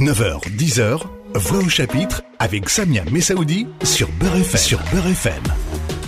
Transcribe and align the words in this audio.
9h, 0.00 0.40
10h, 0.56 1.02
Voix 1.34 1.58
au 1.58 1.68
chapitre 1.68 2.22
avec 2.38 2.70
Samia 2.70 3.04
Messaoudi 3.12 3.66
sur 3.84 4.08
Beurre 4.12 4.36
FM. 4.36 4.58
Sur 4.58 4.78
Beurre 4.90 5.08
FM. 5.08 5.42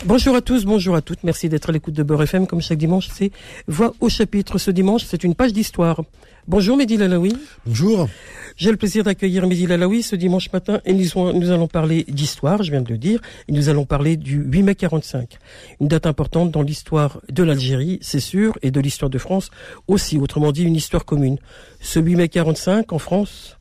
Bonjour 0.06 0.34
à 0.34 0.40
tous, 0.40 0.64
bonjour 0.64 0.96
à 0.96 1.02
toutes. 1.02 1.22
Merci 1.24 1.50
d'être 1.50 1.68
à 1.68 1.72
l'écoute 1.72 1.92
de 1.92 2.02
Beurre 2.02 2.22
FM. 2.22 2.46
Comme 2.46 2.62
chaque 2.62 2.78
dimanche, 2.78 3.08
c'est 3.12 3.32
Voix 3.68 3.92
au 4.00 4.08
chapitre. 4.08 4.56
Ce 4.56 4.70
dimanche, 4.70 5.04
c'est 5.04 5.24
une 5.24 5.34
page 5.34 5.52
d'histoire. 5.52 6.00
Bonjour 6.48 6.78
Mehdi 6.78 6.96
Lalaoui. 6.96 7.36
Bonjour. 7.66 8.08
J'ai 8.56 8.70
le 8.70 8.78
plaisir 8.78 9.04
d'accueillir 9.04 9.46
Mehdi 9.46 9.66
Lalaoui 9.66 10.02
ce 10.02 10.16
dimanche 10.16 10.50
matin 10.54 10.80
et 10.86 10.94
nous, 10.94 11.04
nous 11.34 11.50
allons 11.50 11.68
parler 11.68 12.06
d'histoire, 12.08 12.62
je 12.62 12.70
viens 12.70 12.80
de 12.80 12.88
le 12.88 12.96
dire, 12.96 13.20
et 13.46 13.52
nous 13.52 13.68
allons 13.68 13.84
parler 13.84 14.16
du 14.16 14.42
8 14.42 14.62
mai 14.62 14.74
45. 14.74 15.36
Une 15.82 15.88
date 15.88 16.06
importante 16.06 16.50
dans 16.50 16.62
l'histoire 16.62 17.20
de 17.30 17.42
l'Algérie, 17.42 17.98
c'est 18.00 18.20
sûr, 18.20 18.56
et 18.62 18.70
de 18.70 18.80
l'histoire 18.80 19.10
de 19.10 19.18
France 19.18 19.50
aussi, 19.86 20.16
autrement 20.16 20.50
dit 20.50 20.64
une 20.64 20.76
histoire 20.76 21.04
commune. 21.04 21.36
Ce 21.82 22.00
8 22.00 22.16
mai 22.16 22.28
45 22.30 22.90
en 22.94 22.98
France, 22.98 23.58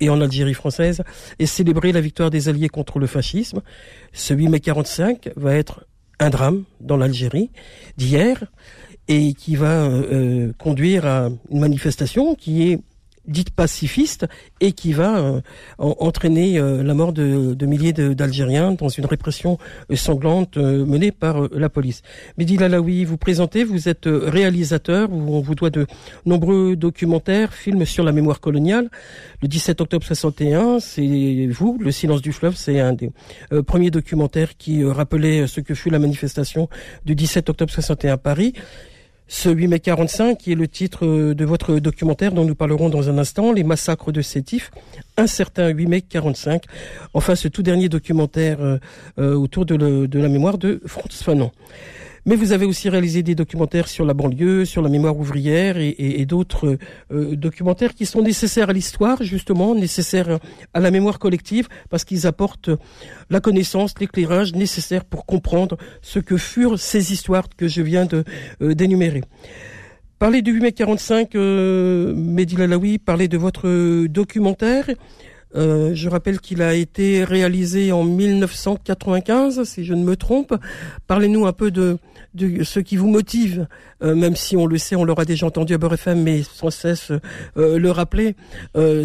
et 0.00 0.10
en 0.10 0.20
Algérie 0.20 0.54
française 0.54 1.02
et 1.38 1.46
célébrer 1.46 1.92
la 1.92 2.00
victoire 2.00 2.30
des 2.30 2.48
Alliés 2.48 2.68
contre 2.68 2.98
le 2.98 3.06
fascisme. 3.06 3.60
Ce 4.12 4.34
8 4.34 4.48
mai 4.48 4.60
45 4.60 5.30
va 5.36 5.54
être 5.54 5.86
un 6.20 6.30
drame 6.30 6.64
dans 6.80 6.96
l'Algérie 6.96 7.50
d'hier 7.96 8.44
et 9.08 9.34
qui 9.34 9.56
va 9.56 9.84
euh, 9.84 10.02
euh, 10.12 10.52
conduire 10.58 11.06
à 11.06 11.28
une 11.50 11.60
manifestation 11.60 12.34
qui 12.34 12.70
est 12.70 12.80
dite 13.26 13.50
pacifiste 13.50 14.26
et 14.60 14.72
qui 14.72 14.92
va 14.92 15.18
euh, 15.18 15.40
entraîner 15.78 16.58
euh, 16.58 16.82
la 16.82 16.94
mort 16.94 17.12
de, 17.12 17.66
milliers 17.66 17.92
d'Algériens 17.92 18.72
dans 18.72 18.88
une 18.88 19.06
répression 19.06 19.58
euh, 19.90 19.96
sanglante 19.96 20.56
menée 20.56 21.10
par 21.10 21.48
la 21.52 21.68
police. 21.68 22.02
Mehdi 22.38 22.56
Lalaoui, 22.56 23.04
vous 23.04 23.16
présentez, 23.16 23.64
vous 23.64 23.88
êtes 23.88 24.06
réalisateur, 24.06 25.10
on 25.12 25.40
vous 25.40 25.54
doit 25.54 25.70
de 25.70 25.86
nombreux 26.26 26.76
documentaires, 26.76 27.54
films 27.54 27.84
sur 27.84 28.04
la 28.04 28.12
mémoire 28.12 28.40
coloniale. 28.40 28.90
Le 29.42 29.48
17 29.48 29.80
octobre 29.80 30.04
61, 30.04 30.80
c'est 30.80 31.48
vous, 31.50 31.78
Le 31.80 31.92
silence 31.92 32.22
du 32.22 32.32
fleuve, 32.32 32.56
c'est 32.56 32.80
un 32.80 32.92
des 32.92 33.10
premiers 33.66 33.90
documentaires 33.90 34.56
qui 34.56 34.84
rappelait 34.84 35.46
ce 35.46 35.60
que 35.60 35.74
fut 35.74 35.90
la 35.90 35.98
manifestation 35.98 36.68
du 37.04 37.14
17 37.14 37.50
octobre 37.50 37.72
61 37.72 38.14
à 38.14 38.16
Paris. 38.16 38.54
Ce 39.26 39.48
8 39.48 39.68
mai 39.68 39.80
45, 39.80 40.36
qui 40.36 40.52
est 40.52 40.54
le 40.54 40.68
titre 40.68 41.06
euh, 41.06 41.34
de 41.34 41.44
votre 41.46 41.78
documentaire 41.78 42.32
dont 42.32 42.44
nous 42.44 42.54
parlerons 42.54 42.90
dans 42.90 43.08
un 43.08 43.16
instant, 43.16 43.52
Les 43.52 43.64
massacres 43.64 44.12
de 44.12 44.20
Sétif, 44.20 44.70
un 45.16 45.26
certain 45.26 45.68
8 45.68 45.86
mai 45.86 46.02
45. 46.02 46.62
Enfin, 47.14 47.34
ce 47.34 47.48
tout 47.48 47.62
dernier 47.62 47.88
documentaire 47.88 48.60
euh, 48.60 48.78
euh, 49.18 49.34
autour 49.34 49.64
de, 49.64 50.08
la 50.12 50.28
mémoire 50.28 50.58
de 50.58 50.80
Franz 50.84 51.22
Fanon. 51.22 51.52
Mais 52.26 52.36
vous 52.36 52.52
avez 52.52 52.64
aussi 52.64 52.88
réalisé 52.88 53.22
des 53.22 53.34
documentaires 53.34 53.86
sur 53.86 54.04
la 54.06 54.14
banlieue, 54.14 54.64
sur 54.64 54.80
la 54.80 54.88
mémoire 54.88 55.16
ouvrière 55.18 55.76
et, 55.76 55.94
et, 55.98 56.24
d'autres 56.24 56.78
euh, 57.12 57.36
documentaires 57.36 57.94
qui 57.94 58.06
sont 58.06 58.22
nécessaires 58.22 58.70
à 58.70 58.72
l'histoire, 58.72 59.22
justement, 59.22 59.74
nécessaires 59.74 60.38
à 60.72 60.80
la 60.80 60.90
mémoire 60.90 61.18
collective, 61.18 61.68
parce 61.90 62.04
qu'ils 62.04 62.26
apportent 62.26 62.70
la 63.28 63.40
connaissance, 63.40 63.94
l'éclairage 64.00 64.54
nécessaire 64.54 65.04
pour 65.04 65.26
comprendre 65.26 65.76
ce 66.00 66.18
que 66.18 66.38
furent 66.38 66.78
ces 66.78 67.12
histoires 67.12 67.48
que 67.56 67.68
je 67.68 67.82
viens 67.82 68.06
de 68.06 68.24
euh, 68.62 68.74
d'énumérer. 68.74 69.22
Parler 70.18 70.40
du 70.40 70.52
8 70.52 70.60
mai 70.60 70.72
45, 70.72 71.34
euh, 71.34 72.14
Mehdi 72.14 72.56
Lalaoui, 72.56 72.98
parler 72.98 73.28
de 73.28 73.36
votre 73.36 74.06
documentaire. 74.06 74.86
Euh, 75.56 75.94
je 75.94 76.08
rappelle 76.08 76.40
qu'il 76.40 76.62
a 76.62 76.74
été 76.74 77.24
réalisé 77.24 77.92
en 77.92 78.04
1995, 78.04 79.64
si 79.64 79.84
je 79.84 79.94
ne 79.94 80.02
me 80.02 80.16
trompe. 80.16 80.54
Parlez-nous 81.06 81.46
un 81.46 81.52
peu 81.52 81.70
de, 81.70 81.98
ce 82.62 82.80
qui 82.80 82.96
vous 82.96 83.08
motive, 83.08 83.66
euh, 84.02 84.14
même 84.14 84.36
si 84.36 84.56
on 84.56 84.66
le 84.66 84.78
sait, 84.78 84.96
on 84.96 85.04
l'aura 85.04 85.24
déjà 85.24 85.46
entendu 85.46 85.74
à 85.74 85.78
Beurre 85.78 85.94
mais 86.16 86.42
sans 86.42 86.70
cesse 86.70 87.12
euh, 87.56 87.78
le 87.78 87.90
rappeler. 87.90 88.34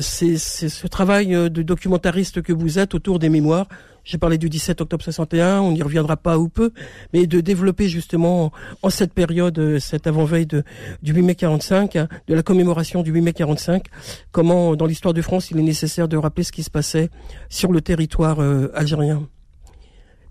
c'est 0.02 0.38
ce 0.38 0.88
travail 0.88 1.28
de 1.28 1.61
documentariste 1.61 2.41
que 2.41 2.53
vous 2.53 2.80
êtes 2.80 2.95
autour 2.95 3.19
des 3.19 3.30
mémoires. 3.30 3.67
J'ai 4.03 4.17
parlé 4.17 4.38
du 4.38 4.50
17 4.50 4.81
octobre 4.81 5.03
61, 5.03 5.59
on 5.61 5.72
n'y 5.72 5.81
reviendra 5.81 6.17
pas 6.17 6.38
ou 6.38 6.50
peu, 6.50 6.72
mais 7.14 7.28
de 7.28 7.41
développer 7.41 7.88
justement 7.88 8.51
en 8.81 8.90
cette 8.90 9.13
période, 9.13 9.79
cette 9.79 10.07
avant-veille 10.07 10.47
du 10.47 11.13
8 11.13 11.22
mai 11.22 11.35
45, 11.35 11.96
hein, 11.96 12.07
de 12.28 12.34
la 12.34 12.44
commémoration 12.44 13.03
du 13.03 13.12
8 13.12 13.22
mai 13.22 13.34
45, 13.34 13.85
comment 14.31 14.75
dans 14.75 14.85
l'histoire 14.85 15.13
de 15.13 15.22
France 15.22 15.51
il 15.51 15.59
est 15.59 15.63
nécessaire 15.63 16.07
de 16.07 16.18
rappeler 16.18 16.44
ce 16.44 16.51
qui 16.51 16.63
se 16.63 16.69
passait 16.69 17.09
sur 17.50 17.72
le 17.72 17.81
territoire 17.81 18.40
euh, 18.40 18.72
algérien. 18.73 19.28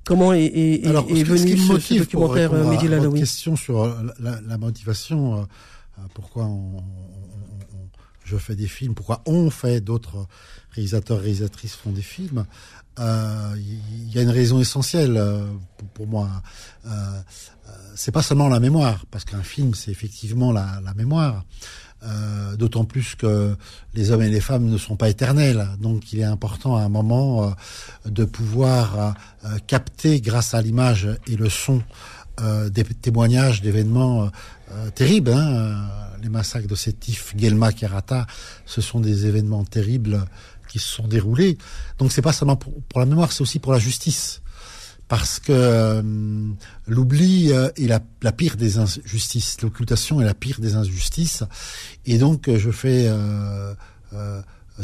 Comment 0.05 0.33
est, 0.33 0.45
est, 0.45 0.87
est 0.87 1.23
venu 1.23 1.57
ce, 1.59 1.79
ce, 1.79 1.99
documentaire 1.99 2.55
euh, 2.55 2.65
Mehdi 2.65 2.89
Lalaoui 2.89 3.21
question 3.21 3.57
sur 3.57 3.83
euh, 3.83 3.93
la, 4.19 4.41
la 4.41 4.57
motivation, 4.57 5.47
pourquoi 6.15 6.45
on, 6.45 6.79
on, 6.79 7.48
je 8.29 8.37
fais 8.37 8.55
des 8.55 8.69
films, 8.69 8.95
pourquoi 8.95 9.23
on 9.27 9.51
fait, 9.51 9.81
d'autres 9.81 10.27
réalisateurs, 10.73 11.21
réalisatrices 11.21 11.75
font 11.75 11.91
des 11.91 12.03
films 12.03 12.45
il 12.99 13.05
euh, 13.05 13.57
y 14.13 14.19
a 14.19 14.23
une 14.23 14.31
raison 14.31 14.61
essentielle 14.61 15.17
euh, 15.17 15.47
pour, 15.95 16.09
moi. 16.09 16.29
Euh, 16.87 17.21
c'est 17.95 18.11
pas 18.11 18.23
seulement 18.23 18.49
la 18.49 18.59
mémoire, 18.59 19.07
parce 19.11 19.25
qu'un 19.25 19.43
film, 19.43 19.75
c'est 19.75 19.91
effectivement 19.91 20.53
la, 20.53 20.81
la 20.85 20.95
mémoire. 20.95 21.45
D'autant 22.57 22.85
plus 22.85 23.17
que 23.17 23.57
les 23.93 24.13
hommes 24.13 24.23
et 24.23 24.29
les 24.29 24.41
femmes 24.41 24.67
ne 24.67 24.79
sont 24.79 24.95
pas 24.95 25.09
éternels, 25.09 25.67
donc 25.81 26.13
il 26.13 26.21
est 26.21 26.25
important 26.25 26.77
à 26.77 26.83
un 26.83 26.89
moment 26.89 27.57
de 28.05 28.25
pouvoir 28.25 29.17
capter, 29.67 30.21
grâce 30.21 30.55
à 30.55 30.63
l'image 30.63 31.09
et 31.27 31.35
le 31.35 31.49
son, 31.49 31.83
des 32.71 32.85
témoignages 32.85 33.63
d'événements 33.63 34.31
terribles. 34.95 35.33
Hein. 35.33 35.89
Les 36.23 36.29
massacres 36.29 36.67
de 36.67 36.75
Sétif, 36.75 37.37
Guelma, 37.37 37.73
Kerata, 37.73 38.27
ce 38.67 38.81
sont 38.81 39.01
des 39.01 39.27
événements 39.27 39.65
terribles 39.65 40.25
qui 40.69 40.79
se 40.79 40.89
sont 40.89 41.09
déroulés. 41.09 41.59
Donc 41.99 42.13
c'est 42.13 42.23
pas 42.23 42.33
seulement 42.33 42.57
pour, 42.57 43.01
la 43.01 43.07
mémoire, 43.07 43.33
c'est 43.33 43.43
aussi 43.43 43.59
pour 43.59 43.73
la 43.73 43.79
justice. 43.79 44.43
Parce 45.09 45.39
que 45.39 45.53
euh, 45.53 46.03
l'oubli 46.87 47.51
euh, 47.51 47.71
est 47.77 47.87
la, 47.87 48.01
la, 48.21 48.31
pire 48.31 48.57
des 48.57 48.77
injustices, 48.77 49.63
l'occultation 49.63 50.21
est 50.21 50.25
la 50.25 50.35
pire 50.35 50.61
des 50.61 50.75
injustices. 50.75 51.45
Et 52.05 52.19
donc 52.19 52.51
je 52.55 52.71
fais 52.71 53.07
euh, 53.07 53.75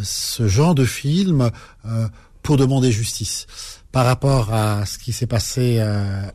ce 0.02 0.48
genre 0.48 0.74
de 0.74 0.86
film 0.86 1.50
pour 2.44 2.56
demander 2.56 2.92
justice. 2.92 3.46
Par 3.90 4.06
rapport 4.06 4.54
à 4.54 4.86
ce 4.86 4.98
qui 4.98 5.12
s'est 5.12 5.26
passé 5.26 5.84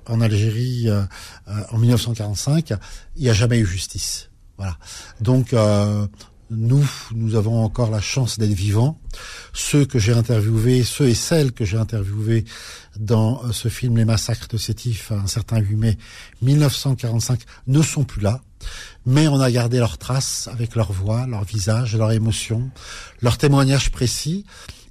en 0.07 0.21
Algérie 0.21 0.87
en 1.71 1.77
1945, 1.77 2.73
il 3.15 3.23
n'y 3.23 3.29
a 3.29 3.33
jamais 3.33 3.59
eu 3.59 3.65
justice. 3.65 4.29
Voilà. 4.57 4.77
Donc 5.21 5.53
nous, 6.51 6.89
nous 7.13 7.35
avons 7.35 7.63
encore 7.63 7.91
la 7.91 8.01
chance 8.01 8.39
d'être 8.39 8.53
vivants. 8.53 8.99
Ceux 9.53 9.85
que 9.85 9.99
j'ai 9.99 10.13
interviewés, 10.13 10.83
ceux 10.83 11.07
et 11.07 11.13
celles 11.13 11.51
que 11.51 11.63
j'ai 11.63 11.77
interviewés 11.77 12.45
dans 12.99 13.43
euh, 13.43 13.51
ce 13.51 13.67
film 13.67 13.97
Les 13.97 14.05
Massacres 14.05 14.47
de 14.47 14.57
Sétif, 14.57 15.11
un 15.11 15.27
certain 15.27 15.59
8 15.59 15.75
mai 15.75 15.97
1945, 16.41 17.41
ne 17.67 17.81
sont 17.81 18.03
plus 18.03 18.21
là. 18.21 18.41
Mais 19.05 19.27
on 19.27 19.39
a 19.39 19.51
gardé 19.51 19.77
leurs 19.77 19.97
traces 19.97 20.49
avec 20.51 20.75
leur 20.75 20.91
voix, 20.91 21.27
leur 21.27 21.43
visage, 21.43 21.95
leur 21.95 22.11
émotion, 22.11 22.69
leurs 23.21 23.37
témoignages 23.37 23.91
précis. 23.91 24.45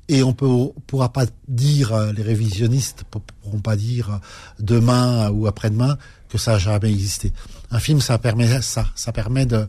Et 0.08 0.22
on 0.22 0.32
peut, 0.32 0.48
pourra 0.86 1.12
pas 1.12 1.26
dire, 1.48 1.92
euh, 1.92 2.12
les 2.12 2.22
révisionnistes 2.22 3.04
pourront 3.10 3.60
pas 3.60 3.76
dire 3.76 4.10
euh, 4.10 4.16
demain 4.58 5.30
ou 5.30 5.46
après-demain 5.46 5.98
que 6.28 6.38
ça 6.38 6.52
n'a 6.52 6.58
jamais 6.58 6.90
existé. 6.90 7.32
Un 7.70 7.78
film, 7.78 8.00
ça 8.00 8.18
permet 8.18 8.60
ça, 8.62 8.86
ça 8.94 9.12
permet 9.12 9.46
de 9.46 9.66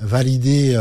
valider 0.00 0.76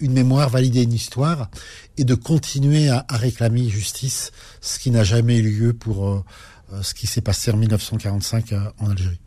une 0.00 0.12
mémoire, 0.12 0.48
valider 0.48 0.82
une 0.82 0.92
histoire 0.92 1.48
et 1.96 2.04
de 2.04 2.14
continuer 2.14 2.88
à, 2.88 3.06
réclamer 3.10 3.68
justice, 3.68 4.32
ce 4.60 4.78
qui 4.78 4.90
n'a 4.90 5.04
jamais 5.04 5.38
eu 5.38 5.42
lieu 5.42 5.72
pour 5.72 6.08
euh, 6.08 6.24
euh, 6.72 6.82
ce 6.82 6.94
qui 6.94 7.06
s'est 7.06 7.20
passé 7.20 7.50
en 7.50 7.56
1945 7.56 8.52
euh, 8.52 8.58
en 8.80 8.90
Algérie. 8.90 9.20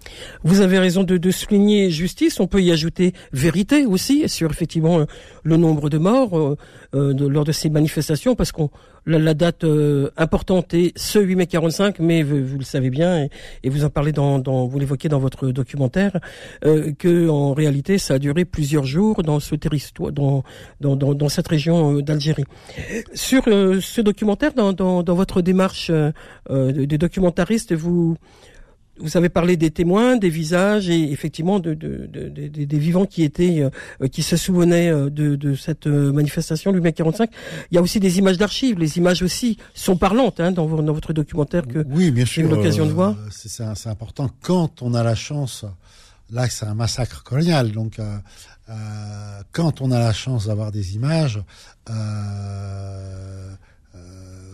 Vous 0.44 0.62
avez 0.62 0.80
raison 0.80 1.04
de, 1.04 1.18
de, 1.18 1.32
souligner 1.32 1.90
justice. 1.92 2.40
On 2.40 2.48
peut 2.48 2.62
y 2.62 2.72
ajouter 2.72 3.14
vérité 3.32 3.86
aussi 3.86 4.28
sur 4.28 4.52
effectivement 4.52 5.06
le 5.44 5.58
nombre 5.58 5.90
de 5.90 5.98
morts 5.98 6.58
lors 6.94 7.44
de 7.44 7.52
ces 7.52 7.70
manifestations, 7.70 8.36
parce 8.36 8.52
qu'on 8.52 8.70
la, 9.08 9.34
date 9.34 9.64
euh, 9.64 10.10
importante 10.18 10.74
est 10.74 10.98
ce 10.98 11.20
8 11.20 11.36
mai 11.36 11.48
45, 11.48 12.00
mais 12.00 12.24
vous, 12.24 12.58
le 12.58 12.64
savez 12.64 12.90
bien, 12.90 13.28
et, 13.64 13.70
vous 13.70 13.86
en 13.86 13.90
parlez 13.90 14.12
dans, 14.12 14.40
dans 14.40 14.68
vous 14.68 14.80
l'évoquez 14.80 15.10
dans 15.10 15.20
votre 15.20 15.48
documentaire, 15.48 16.20
euh, 16.66 16.92
que 16.98 17.30
en 17.30 17.54
réalité 17.54 17.98
ça 17.98 18.16
a 18.16 18.20
duré 18.20 18.46
plusieurs 18.46 18.86
jours 18.86 19.24
dans 19.24 19.40
ce 19.40 19.56
territoire, 19.56 20.12
dans, 20.12 20.44
dans, 20.82 20.96
dans, 20.96 21.14
dans 21.14 21.30
cette 21.30 21.48
région 21.48 21.98
euh, 21.98 22.02
d'Algérie. 22.02 22.46
Sur 23.14 23.44
euh, 23.48 23.80
ce 23.82 24.02
documentaire, 24.02 24.54
dans, 24.54 24.74
dans, 24.74 25.16
votre 25.16 25.42
démarche 25.42 25.90
de, 25.90 26.86
de 26.86 26.98
documentariste, 26.98 27.74
vous 27.74 28.18
vous 29.00 29.18
avez 29.18 29.30
parlé 29.30 29.58
des 29.58 29.72
témoins, 29.72 30.18
des 30.18 30.30
visages 30.30 30.90
et 30.90 31.12
effectivement 31.12 31.60
de, 31.60 31.74
de, 31.74 32.08
de, 32.08 32.30
des 32.30 32.80
vivants 32.80 33.06
qui 33.06 33.24
étaient, 33.24 33.62
euh, 33.62 34.08
qui 34.08 34.24
se 34.24 34.38
souvenaient 34.38 34.90
euh, 34.90 35.10
de, 35.10 35.56
cette 35.56 35.88
euh, 35.88 36.12
manifestation 36.12 36.72
du 36.72 36.82
mai 36.82 36.94
45. 36.94 37.30
Il 37.72 37.76
y 37.76 37.78
a 37.78 37.82
aussi 37.82 38.00
des 38.00 38.18
images 38.20 38.38
d'archives. 38.38 38.80
Les 38.80 38.98
images 38.98 39.22
aussi 39.22 39.58
sont 39.74 39.98
parlantes 39.98 40.40
hein, 40.40 40.52
dans, 40.52 40.68
dans, 40.68 40.94
votre 40.94 41.14
documentaire 41.14 41.68
que 41.68 41.86
oui, 41.90 42.12
bien 42.12 42.26
sûr, 42.26 42.46
eu 42.46 42.50
l'occasion 42.50 42.86
de 42.86 42.92
voir. 42.92 43.16
C'est 43.32 43.90
important 43.90 44.30
quand 44.42 44.82
on 44.82 44.94
a 44.94 45.04
la 45.04 45.16
chance. 45.16 45.66
Là, 46.30 46.50
c'est 46.50 46.66
un 46.66 46.74
massacre 46.74 47.24
colonial, 47.24 47.72
donc 47.72 48.00
quand 49.54 49.82
on 49.82 49.92
a 49.92 50.00
la 50.00 50.12
chance 50.12 50.48
d'avoir 50.48 50.72
des 50.72 50.96
images, 50.96 51.42
euh, 51.90 53.54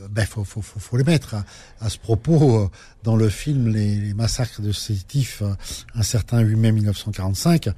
ben 0.09 0.25
faut, 0.25 0.44
faut, 0.44 0.61
faut, 0.61 0.79
faut 0.79 0.97
les 0.97 1.03
mettre. 1.03 1.35
À, 1.79 1.89
ce 1.89 1.97
propos, 1.97 2.59
euh, 2.59 2.69
dans 3.03 3.15
le 3.15 3.29
film 3.29 3.67
Les, 3.67 4.13
massacres 4.13 4.61
de 4.61 4.71
Sétif, 4.71 5.41
euh, 5.41 5.53
un 5.95 6.03
certain 6.03 6.39
8 6.39 6.55
mai 6.55 6.71
1945, 6.71 7.69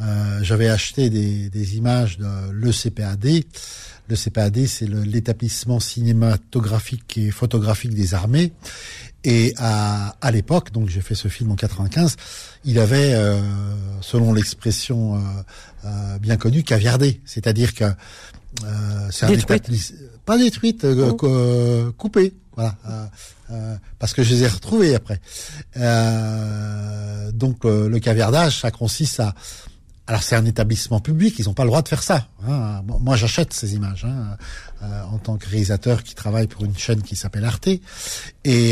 euh, 0.00 0.38
j'avais 0.42 0.68
acheté 0.68 1.10
des, 1.10 1.50
des 1.50 1.76
images 1.76 2.18
de 2.18 2.50
l'ECPAD. 2.52 3.44
Le 4.08 4.16
CPAD, 4.16 4.66
c'est 4.66 4.88
l'établissement 4.88 5.78
cinématographique 5.78 7.16
et 7.16 7.30
photographique 7.30 7.94
des 7.94 8.12
armées. 8.14 8.52
Et 9.22 9.54
à, 9.58 10.16
à 10.20 10.30
l'époque, 10.30 10.72
donc 10.72 10.88
j'ai 10.88 11.02
fait 11.02 11.14
ce 11.14 11.28
film 11.28 11.50
en 11.52 11.54
95, 11.54 12.16
il 12.64 12.78
avait, 12.78 13.12
euh, 13.14 13.40
selon 14.00 14.32
l'expression 14.32 15.16
euh, 15.16 15.18
euh, 15.84 16.18
bien 16.18 16.36
connue, 16.36 16.62
caviardé. 16.62 17.20
C'est-à-dire 17.26 17.74
que 17.74 17.84
euh, 18.64 19.08
c'est 19.10 19.26
un 19.26 19.28
pas 20.26 20.38
détruite, 20.38 20.84
euh, 20.84 21.12
oh. 21.22 21.92
coupée. 21.96 22.34
Voilà, 22.56 22.76
parce 23.98 24.12
que 24.12 24.22
je 24.22 24.34
les 24.34 24.42
ai 24.42 24.46
retrouvés 24.46 24.94
après. 24.94 25.20
donc 27.32 27.64
le 27.64 27.98
caviardage, 27.98 28.60
ça 28.60 28.70
consiste 28.70 29.20
à 29.20 29.34
alors 30.10 30.24
c'est 30.24 30.34
un 30.34 30.44
établissement 30.44 30.98
public, 30.98 31.36
ils 31.38 31.44
n'ont 31.44 31.54
pas 31.54 31.62
le 31.62 31.68
droit 31.68 31.82
de 31.82 31.88
faire 31.88 32.02
ça. 32.02 32.26
Hein. 32.44 32.82
moi 33.00 33.14
j'achète 33.14 33.52
ces 33.52 33.76
images 33.76 34.04
hein, 34.04 34.36
euh, 34.82 35.02
en 35.04 35.18
tant 35.18 35.36
que 35.36 35.48
réalisateur 35.48 36.02
qui 36.02 36.16
travaille 36.16 36.48
pour 36.48 36.64
une 36.64 36.76
chaîne 36.76 37.00
qui 37.00 37.14
s'appelle 37.14 37.44
Arte. 37.44 37.68
Et 37.68 37.80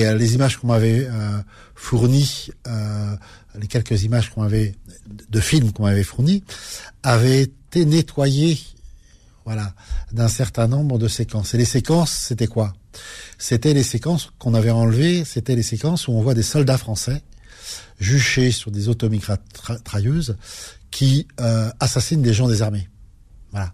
euh, 0.05 0.17
les 0.17 0.35
images 0.35 0.57
qu'on 0.57 0.67
m'avait 0.67 1.07
euh, 1.07 1.39
fournies, 1.77 2.49
euh, 2.67 3.15
les 3.57 3.69
quelques 3.69 4.03
images 4.03 4.31
qu'on 4.31 4.43
m'avait 4.43 4.75
de 5.31 5.39
films 5.39 5.71
qu'on 5.71 5.85
m'avait 5.85 6.03
fournis, 6.03 6.43
avaient 7.05 7.43
été 7.43 7.85
nettoyées, 7.85 8.59
voilà, 9.49 9.73
d'un 10.13 10.29
certain 10.29 10.69
nombre 10.69 10.99
de 10.99 11.09
séquences. 11.09 11.55
Et 11.55 11.57
les 11.57 11.65
séquences, 11.65 12.13
c'était 12.13 12.47
quoi? 12.47 12.75
C'était 13.39 13.73
les 13.73 13.83
séquences 13.83 14.31
qu'on 14.39 14.53
avait 14.53 14.71
enlevées. 14.71 15.25
C'était 15.25 15.57
les 15.57 15.63
séquences 15.63 16.07
où 16.07 16.13
on 16.13 16.21
voit 16.21 16.35
des 16.35 16.43
soldats 16.43 16.77
français 16.77 17.23
juchés 17.99 18.51
sur 18.51 18.71
des 18.71 18.91
automitrailleuses 18.91 20.37
qui 20.91 21.29
euh, 21.41 21.71
assassinent 21.81 22.21
des 22.21 22.35
gens 22.35 22.47
désarmés. 22.47 22.91
Voilà. 23.51 23.73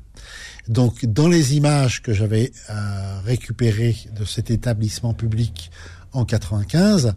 Donc, 0.69 1.05
dans 1.07 1.27
les 1.27 1.57
images 1.57 2.03
que 2.03 2.13
j'avais 2.13 2.53
euh, 2.71 3.21
récupérées 3.25 3.97
de 4.15 4.25
cet 4.25 4.53
établissement 4.53 5.13
public 5.13 5.73
en 6.13 6.25
95, 6.25 7.15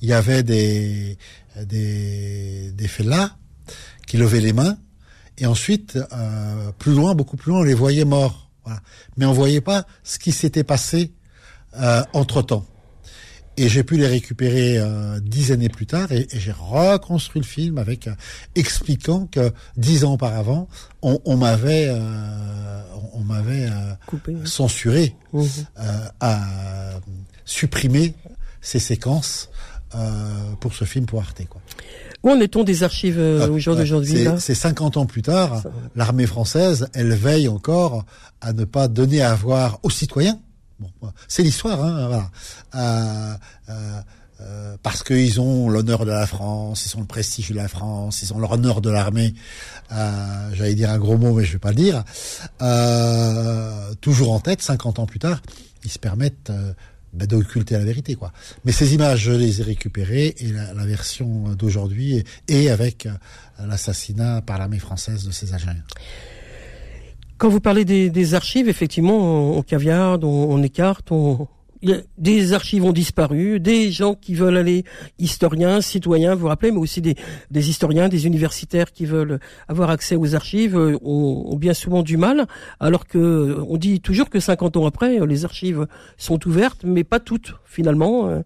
il 0.00 0.08
y 0.08 0.14
avait 0.14 0.42
des 0.42 1.18
des, 1.62 2.72
des 2.72 2.88
fellahs 2.88 3.36
qui 4.06 4.16
levaient 4.16 4.40
les 4.40 4.54
mains, 4.54 4.78
et 5.38 5.46
ensuite, 5.46 5.98
euh, 6.12 6.72
plus 6.78 6.92
loin, 6.92 7.14
beaucoup 7.14 7.36
plus 7.36 7.50
loin, 7.50 7.60
on 7.60 7.64
les 7.64 7.74
voyait 7.74 8.04
morts. 8.04 8.50
Voilà. 8.64 8.80
Mais 9.16 9.24
on 9.24 9.32
voyait 9.32 9.60
pas 9.60 9.86
ce 10.02 10.18
qui 10.18 10.32
s'était 10.32 10.64
passé 10.64 11.12
euh, 11.76 12.02
entre 12.12 12.42
temps. 12.42 12.66
Et 13.56 13.68
j'ai 13.68 13.82
pu 13.82 13.96
les 13.96 14.06
récupérer 14.06 14.78
euh, 14.78 15.18
dix 15.20 15.50
années 15.50 15.68
plus 15.68 15.86
tard 15.86 16.12
et, 16.12 16.28
j'ai 16.32 16.52
reconstruit 16.52 17.40
le 17.40 17.46
film 17.46 17.78
avec 17.78 18.06
euh, 18.06 18.14
expliquant 18.54 19.26
que 19.26 19.52
dix 19.76 20.04
ans 20.04 20.12
auparavant, 20.12 20.68
on, 21.02 21.36
m'avait 21.36 21.90
on, 23.14 23.20
m'avait 23.20 23.66
euh, 23.66 24.44
censuré, 24.44 25.16
mmh. 25.32 25.44
à 26.20 26.40
supprimer 27.44 28.14
ces 28.60 28.78
séquences 28.78 29.50
pour 30.60 30.74
ce 30.74 30.84
film 30.84 31.06
pour 31.06 31.20
Arte. 31.20 31.42
Quoi. 31.48 31.60
Où 32.22 32.30
en 32.30 32.40
est-on 32.40 32.64
des 32.64 32.82
archives 32.82 33.18
au 33.18 33.58
jour 33.58 33.76
d'aujourd'hui 33.76 34.26
C'est 34.38 34.54
50 34.54 34.96
ans 34.96 35.06
plus 35.06 35.22
tard, 35.22 35.62
l'armée 35.96 36.26
française, 36.26 36.88
elle 36.94 37.14
veille 37.14 37.48
encore 37.48 38.04
à 38.40 38.52
ne 38.52 38.64
pas 38.64 38.88
donner 38.88 39.22
à 39.22 39.34
voir 39.34 39.78
aux 39.82 39.90
citoyens 39.90 40.38
Bon, 40.80 40.90
c'est 41.26 41.42
l'histoire, 41.42 41.82
hein, 41.82 42.06
voilà. 42.06 42.30
Euh, 42.76 43.34
euh, 43.68 44.00
euh, 44.40 44.76
parce 44.84 45.02
qu'ils 45.02 45.40
ont 45.40 45.68
l'honneur 45.68 46.04
de 46.04 46.12
la 46.12 46.26
France, 46.26 46.86
ils 46.86 46.96
ont 46.96 47.00
le 47.00 47.06
prestige 47.06 47.50
de 47.50 47.56
la 47.56 47.66
France, 47.66 48.22
ils 48.22 48.32
ont 48.32 48.38
l'honneur 48.38 48.80
de 48.80 48.88
l'armée. 48.88 49.34
Euh, 49.90 50.50
J'allais 50.52 50.76
dire 50.76 50.90
un 50.90 50.98
gros 50.98 51.18
mot, 51.18 51.34
mais 51.34 51.44
je 51.44 51.54
vais 51.54 51.58
pas 51.58 51.70
le 51.70 51.76
dire. 51.76 52.04
Euh, 52.62 53.92
toujours 54.00 54.30
en 54.30 54.38
tête, 54.38 54.62
50 54.62 55.00
ans 55.00 55.06
plus 55.06 55.18
tard, 55.18 55.42
ils 55.84 55.90
se 55.90 55.98
permettent 55.98 56.50
euh, 56.50 56.72
ben, 57.12 57.26
d'occulter 57.26 57.74
la 57.74 57.84
vérité, 57.84 58.14
quoi. 58.14 58.32
Mais 58.64 58.72
ces 58.72 58.94
images, 58.94 59.20
je 59.20 59.32
les 59.32 59.60
ai 59.60 59.64
récupérées 59.64 60.34
et 60.38 60.52
la, 60.52 60.86
version 60.86 61.54
d'aujourd'hui 61.54 62.24
est 62.48 62.68
avec 62.68 63.08
l'assassinat 63.58 64.42
par 64.42 64.58
l'armée 64.58 64.78
française 64.78 65.24
de 65.26 65.30
ces 65.30 65.52
Algériens. 65.52 65.82
Quand 67.38 67.48
vous 67.48 67.60
parlez 67.60 67.84
des, 67.84 68.34
archives, 68.34 68.68
effectivement, 68.68 69.56
on, 69.56 69.62
caviarde, 69.62 70.24
on, 70.24 70.62
écarte, 70.62 71.12
on, 71.12 71.46
des 72.18 72.52
archives 72.52 72.84
ont 72.84 72.92
disparu, 72.92 73.60
des 73.60 73.90
gens 73.90 74.14
qui 74.14 74.34
veulent 74.34 74.56
aller 74.56 74.84
historiens, 75.18 75.80
citoyens, 75.80 76.34
vous 76.34 76.42
vous 76.42 76.46
rappelez, 76.48 76.72
mais 76.72 76.78
aussi 76.78 77.00
des, 77.00 77.16
des 77.50 77.70
historiens, 77.70 78.08
des 78.08 78.26
universitaires 78.26 78.92
qui 78.92 79.06
veulent 79.06 79.38
avoir 79.68 79.90
accès 79.90 80.16
aux 80.16 80.34
archives 80.34 80.76
euh, 80.76 80.98
ont, 81.02 81.44
ont, 81.52 81.56
bien 81.56 81.74
souvent 81.74 82.02
du 82.02 82.16
mal, 82.16 82.46
alors 82.80 83.06
que 83.06 83.58
on 83.68 83.76
dit 83.76 84.00
toujours 84.00 84.30
que 84.30 84.40
50 84.40 84.76
ans 84.76 84.86
après, 84.86 85.24
les 85.26 85.44
archives 85.44 85.86
sont 86.16 86.46
ouvertes, 86.46 86.80
mais 86.84 87.04
pas 87.04 87.20
toutes 87.20 87.54
finalement. 87.64 88.28
Euh. 88.28 88.40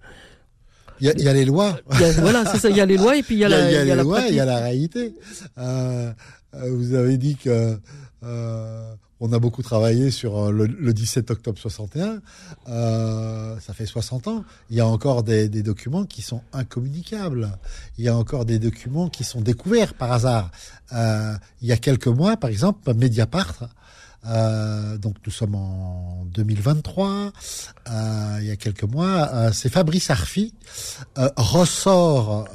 Il 1.00 1.06
y, 1.06 1.10
a, 1.10 1.14
il 1.14 1.24
y 1.24 1.28
a 1.28 1.32
les 1.32 1.44
lois. 1.44 1.80
voilà, 2.18 2.44
c'est 2.46 2.58
ça. 2.58 2.70
Il 2.70 2.76
y 2.76 2.80
a 2.80 2.86
les 2.86 2.96
lois 2.96 3.16
et 3.16 3.24
puis 3.24 3.34
il 3.34 3.40
y 3.40 3.44
a, 3.44 3.48
la, 3.48 3.68
il 3.68 3.74
y 3.74 3.76
a, 3.76 3.82
il 3.82 3.88
y 3.88 3.90
a 3.90 3.96
les 3.96 4.02
lois, 4.02 4.20
il 4.28 4.34
y 4.36 4.40
a 4.40 4.44
la 4.44 4.58
réalité. 4.58 5.14
Euh, 5.58 6.12
euh 6.54 6.70
vous 6.70 6.94
avez 6.94 7.16
dit 7.16 7.34
que 7.36 7.76
euh, 8.24 8.94
on 9.24 9.32
a 9.32 9.38
beaucoup 9.38 9.62
travaillé 9.62 10.10
sur 10.10 10.36
euh, 10.36 10.50
le, 10.50 10.92
17 10.92 11.30
octobre 11.30 11.56
61. 11.56 12.20
Euh, 12.68 13.60
ça 13.60 13.72
fait 13.72 13.86
60 13.86 14.26
ans. 14.26 14.44
Il 14.68 14.76
y 14.76 14.80
a 14.80 14.86
encore 14.86 15.22
des, 15.22 15.48
documents 15.48 16.04
qui 16.04 16.22
sont 16.22 16.42
incommunicables. 16.52 17.56
Il 17.98 18.04
y 18.04 18.08
a 18.08 18.16
encore 18.16 18.44
des 18.44 18.58
documents 18.58 19.08
qui 19.08 19.22
sont 19.22 19.40
découverts 19.40 19.94
par 19.94 20.10
hasard. 20.10 20.50
Euh, 20.92 21.34
il 21.60 21.68
y 21.68 21.72
a 21.72 21.76
quelques 21.76 22.08
mois, 22.08 22.36
par 22.36 22.50
exemple, 22.50 22.92
Mediapart 22.94 23.68
euh, 24.26 24.98
donc 24.98 25.16
nous 25.26 25.32
sommes 25.32 25.54
en 25.54 26.24
2023. 26.32 27.32
Euh, 27.90 28.38
il 28.40 28.46
y 28.46 28.50
a 28.50 28.56
quelques 28.56 28.84
mois, 28.84 29.28
euh, 29.32 29.50
c'est 29.52 29.68
Fabrice 29.68 30.10
Arfi 30.10 30.54
euh, 31.18 31.28
ressort 31.36 32.48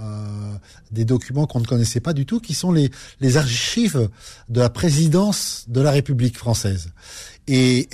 des 0.92 1.06
documents 1.06 1.46
qu'on 1.46 1.60
ne 1.60 1.66
connaissait 1.66 2.00
pas 2.00 2.14
du 2.14 2.26
tout, 2.26 2.40
qui 2.40 2.54
sont 2.54 2.72
les, 2.72 2.90
les 3.20 3.38
archives 3.38 4.10
de 4.50 4.62
la 4.62 4.70
présidence 4.70 5.66
de 5.68 5.82
la 5.82 5.92
République 5.92 6.38
française. 6.38 6.92
Et 7.48 7.90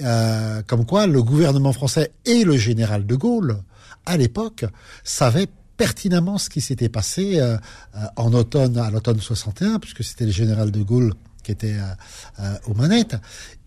comme 0.68 0.86
quoi, 0.86 1.08
le 1.08 1.22
gouvernement 1.22 1.74
français 1.74 2.12
et 2.26 2.44
le 2.44 2.57
général 2.57 3.06
de 3.06 3.16
Gaulle, 3.16 3.57
à 4.06 4.18
l'époque, 4.18 4.66
savaient 5.04 5.47
pertinemment 5.78 6.38
ce 6.38 6.50
qui 6.50 6.62
s'était 6.62 6.90
passé 6.90 7.42
en 8.16 8.33
automne, 8.33 8.78
à 8.78 8.90
l'automne 8.92 9.19
61, 9.19 9.80
puisque 9.80 10.04
c'était 10.04 10.26
le 10.26 10.31
général 10.31 10.71
de 10.71 10.81
Gaulle 10.81 11.14
qui 11.44 11.52
était 11.52 11.73
euh, 11.73 11.83
euh, 12.40 12.56
aux 12.68 12.73
manettes, 12.73 13.16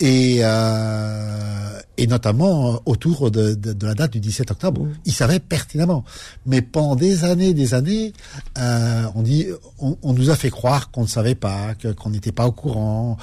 et, 0.01 0.39
euh, 0.41 1.81
et 1.97 2.07
notamment 2.07 2.81
autour 2.87 3.31
de, 3.31 3.55
de, 3.55 3.73
de, 3.73 3.87
la 3.87 3.95
date 3.95 4.13
du 4.13 4.21
17 4.21 4.51
octobre. 4.51 4.85
Mmh. 4.85 4.95
Il 5.05 5.13
savait 5.13 5.39
pertinemment. 5.39 6.05
Mais 6.47 6.63
pendant 6.63 6.97
des 6.97 7.25
années, 7.25 7.55
des 7.55 7.75
années, 7.75 8.13
on 8.57 9.23
dit, 9.23 9.47
on, 9.79 9.97
on, 10.03 10.13
nous 10.13 10.31
a 10.31 10.37
fait 10.37 10.51
croire 10.51 10.91
qu'on 10.91 11.03
ne 11.03 11.09
savait 11.09 11.35
pas, 11.35 11.75
qu'on 11.97 12.11
n'était 12.11 12.33
pas 12.33 12.47
au 12.47 12.53
courant, 12.53 13.17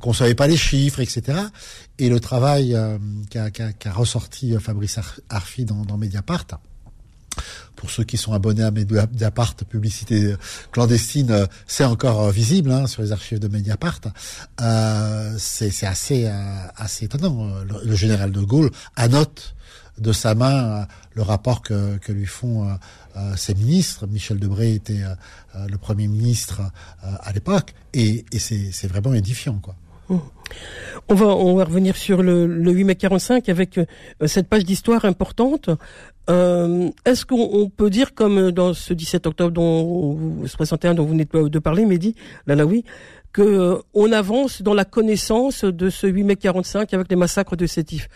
qu'on 0.00 0.12
savait 0.12 0.34
pas 0.34 0.46
les 0.46 0.56
chiffres, 0.56 1.00
etc. 1.00 1.38
Et 1.98 2.08
le 2.08 2.20
travail 2.20 2.76
qu'a 3.30 3.50
qu 3.50 3.62
qu 3.78 3.88
ressorti 3.88 4.54
Fabrice 4.60 4.98
Arfi 5.28 5.64
dans, 5.64 5.84
dans 5.84 5.96
Mediapart, 5.96 6.46
pour 7.78 7.90
ceux 7.90 8.02
qui 8.02 8.16
sont 8.16 8.32
abonnés 8.32 8.64
à 8.64 8.72
Mediapart, 8.72 9.54
publicité 9.54 10.34
clandestine, 10.72 11.30
euh, 11.30 11.46
c'est 11.68 11.84
encore 11.84 12.24
euh, 12.24 12.30
visible 12.32 12.72
hein, 12.72 12.88
sur 12.88 13.02
les 13.02 13.12
archives 13.12 13.38
de 13.38 13.46
Mediapart. 13.46 14.00
Euh, 14.60 15.36
c'est 15.38 15.86
assez 15.86 16.26
euh, 16.26 16.32
assez 16.76 17.04
étonnant. 17.04 17.48
Le, 17.84 17.94
général 17.94 18.32
de 18.32 18.40
Gaulle 18.40 18.70
annote 18.96 19.54
de 19.96 20.12
sa 20.12 20.34
main 20.34 20.86
le 21.14 21.22
rapport 21.22 21.62
que, 21.62 21.98
que 21.98 22.10
lui 22.10 22.26
font 22.26 22.68
euh, 22.68 23.36
ses 23.36 23.54
ministres. 23.54 24.08
Michel 24.08 24.40
Debré 24.40 24.74
était 24.74 25.02
le 25.54 25.78
premier 25.78 26.08
ministre 26.08 26.60
à 27.02 27.32
l'époque, 27.32 27.74
et, 27.94 28.24
et 28.32 28.38
c'est 28.38 28.86
vraiment 28.86 29.14
édifiant, 29.14 29.58
quoi. 29.60 29.76
On 31.08 31.14
va, 31.14 31.26
on 31.26 31.56
va 31.56 31.64
revenir 31.64 31.96
sur 31.96 32.22
le, 32.22 32.46
le 32.46 32.72
8 32.72 32.84
mai 32.84 32.96
45 32.96 33.48
avec 33.48 33.78
cette 34.26 34.48
page 34.48 34.64
d'histoire 34.64 35.04
importante. 35.04 35.68
Euh, 36.28 36.90
Est-ce 37.04 37.24
qu'on 37.24 37.70
peut 37.70 37.90
dire, 37.90 38.14
comme 38.14 38.50
dans 38.50 38.74
ce 38.74 38.92
17 38.92 39.26
octobre 39.26 39.50
dont, 39.50 40.46
61 40.46 40.94
dont 40.94 41.04
vous 41.04 41.10
venez 41.10 41.24
de 41.26 41.58
parler, 41.58 41.86
Mehdi 41.86 42.14
Lalaoui, 42.46 42.84
que 43.32 43.42
euh, 43.42 43.78
on 43.94 44.12
avance 44.12 44.62
dans 44.62 44.74
la 44.74 44.84
connaissance 44.84 45.64
de 45.64 45.90
ce 45.90 46.06
8 46.06 46.24
mai 46.24 46.36
45 46.36 46.92
avec 46.94 47.08
les 47.08 47.16
massacres 47.16 47.56
de 47.56 47.66
Sétif? 47.66 48.08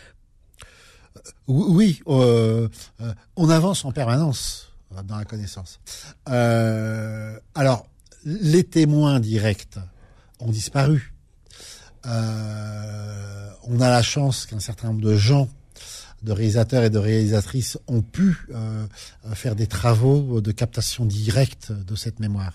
Euh, 1.17 1.21
Oui, 1.49 2.01
euh, 2.07 2.69
euh, 3.01 3.13
on 3.37 3.49
avance 3.49 3.85
en 3.85 3.93
permanence 3.93 4.73
dans 5.05 5.17
la 5.17 5.25
connaissance. 5.25 5.81
Euh, 6.29 7.39
alors, 7.55 7.87
les 8.25 8.65
témoins 8.65 9.21
directs 9.21 9.79
ont 10.39 10.51
disparu. 10.51 11.15
on 12.05 13.81
a 13.81 13.89
la 13.91 14.03
chance 14.03 14.45
qu'un 14.47 14.59
certain 14.61 14.89
nombre 14.89 15.01
de 15.01 15.15
gens 15.17 15.49
de 16.23 16.33
réalisateurs 16.33 16.85
et 16.85 16.91
de 16.91 16.99
réalisatrices 16.99 17.79
ont 17.89 18.03
pu 18.03 18.37
euh, 18.55 18.87
faire 19.35 19.55
des 19.55 19.67
travaux 19.67 20.41
de 20.41 20.53
captation 20.53 21.05
directe 21.05 21.73
de 21.73 21.95
cette 21.95 22.21
mémoire. 22.21 22.53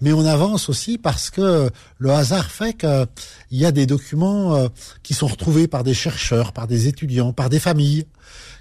Mais 0.00 0.12
on 0.12 0.24
avance 0.24 0.68
aussi 0.68 0.98
parce 0.98 1.30
que 1.30 1.70
le 1.98 2.10
hasard 2.10 2.50
fait 2.50 2.74
qu'il 2.74 3.06
y 3.52 3.64
a 3.64 3.72
des 3.72 3.86
documents 3.86 4.68
qui 5.02 5.14
sont 5.14 5.26
retrouvés 5.26 5.68
par 5.68 5.84
des 5.84 5.94
chercheurs, 5.94 6.52
par 6.52 6.66
des 6.66 6.88
étudiants, 6.88 7.32
par 7.32 7.48
des 7.48 7.58
familles, 7.58 8.06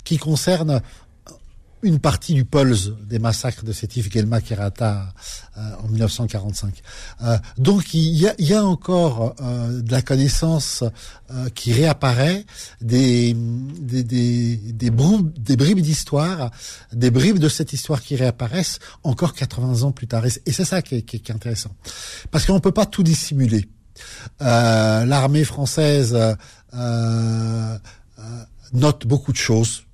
qui 0.04 0.18
concernent 0.18 0.82
une 1.84 2.00
partie 2.00 2.34
du 2.34 2.44
pulse 2.44 2.92
des 3.08 3.20
massacres 3.20 3.64
de 3.64 3.72
Sétif, 3.72 4.12
Gelma, 4.12 4.42
Kerata 4.42 5.14
euh, 5.58 5.62
en 5.84 5.88
1945. 5.88 6.82
Euh, 7.22 7.38
donc 7.58 7.94
il 7.94 8.18
y 8.18 8.54
a, 8.54 8.66
encore 8.66 9.36
euh, 9.42 9.82
de 9.82 9.92
la 9.92 10.02
connaissance 10.02 10.84
euh, 11.32 11.50
qui 11.50 11.74
réapparaît, 11.74 12.46
des, 12.82 13.36
bribes, 14.92 15.82
d'histoire, 15.82 16.52
des 16.94 17.12
bribes 17.12 17.40
de 17.40 17.50
cette 17.50 17.74
histoire 17.74 18.02
qui 18.02 18.16
réapparaissent 18.16 18.80
encore 19.04 19.34
80 19.34 19.84
ans 19.84 19.92
plus 19.92 20.08
tard. 20.08 20.26
Et 20.26 20.52
c'est 20.52 20.66
ça 20.66 20.82
qui 20.82 20.96
est, 20.96 21.02
qui 21.04 21.18
est, 21.18 21.32
intéressant. 21.32 21.72
Parce 22.32 22.46
qu'on 22.46 22.56
ne 22.56 22.60
peut 22.60 22.72
pas 22.72 22.86
tout 22.86 23.04
dissimuler. 23.04 23.68
L'armée 24.40 25.44
française 25.44 26.16
note 28.74 29.08
beaucoup 29.08 29.32
de 29.32 29.38
choses 29.38 29.87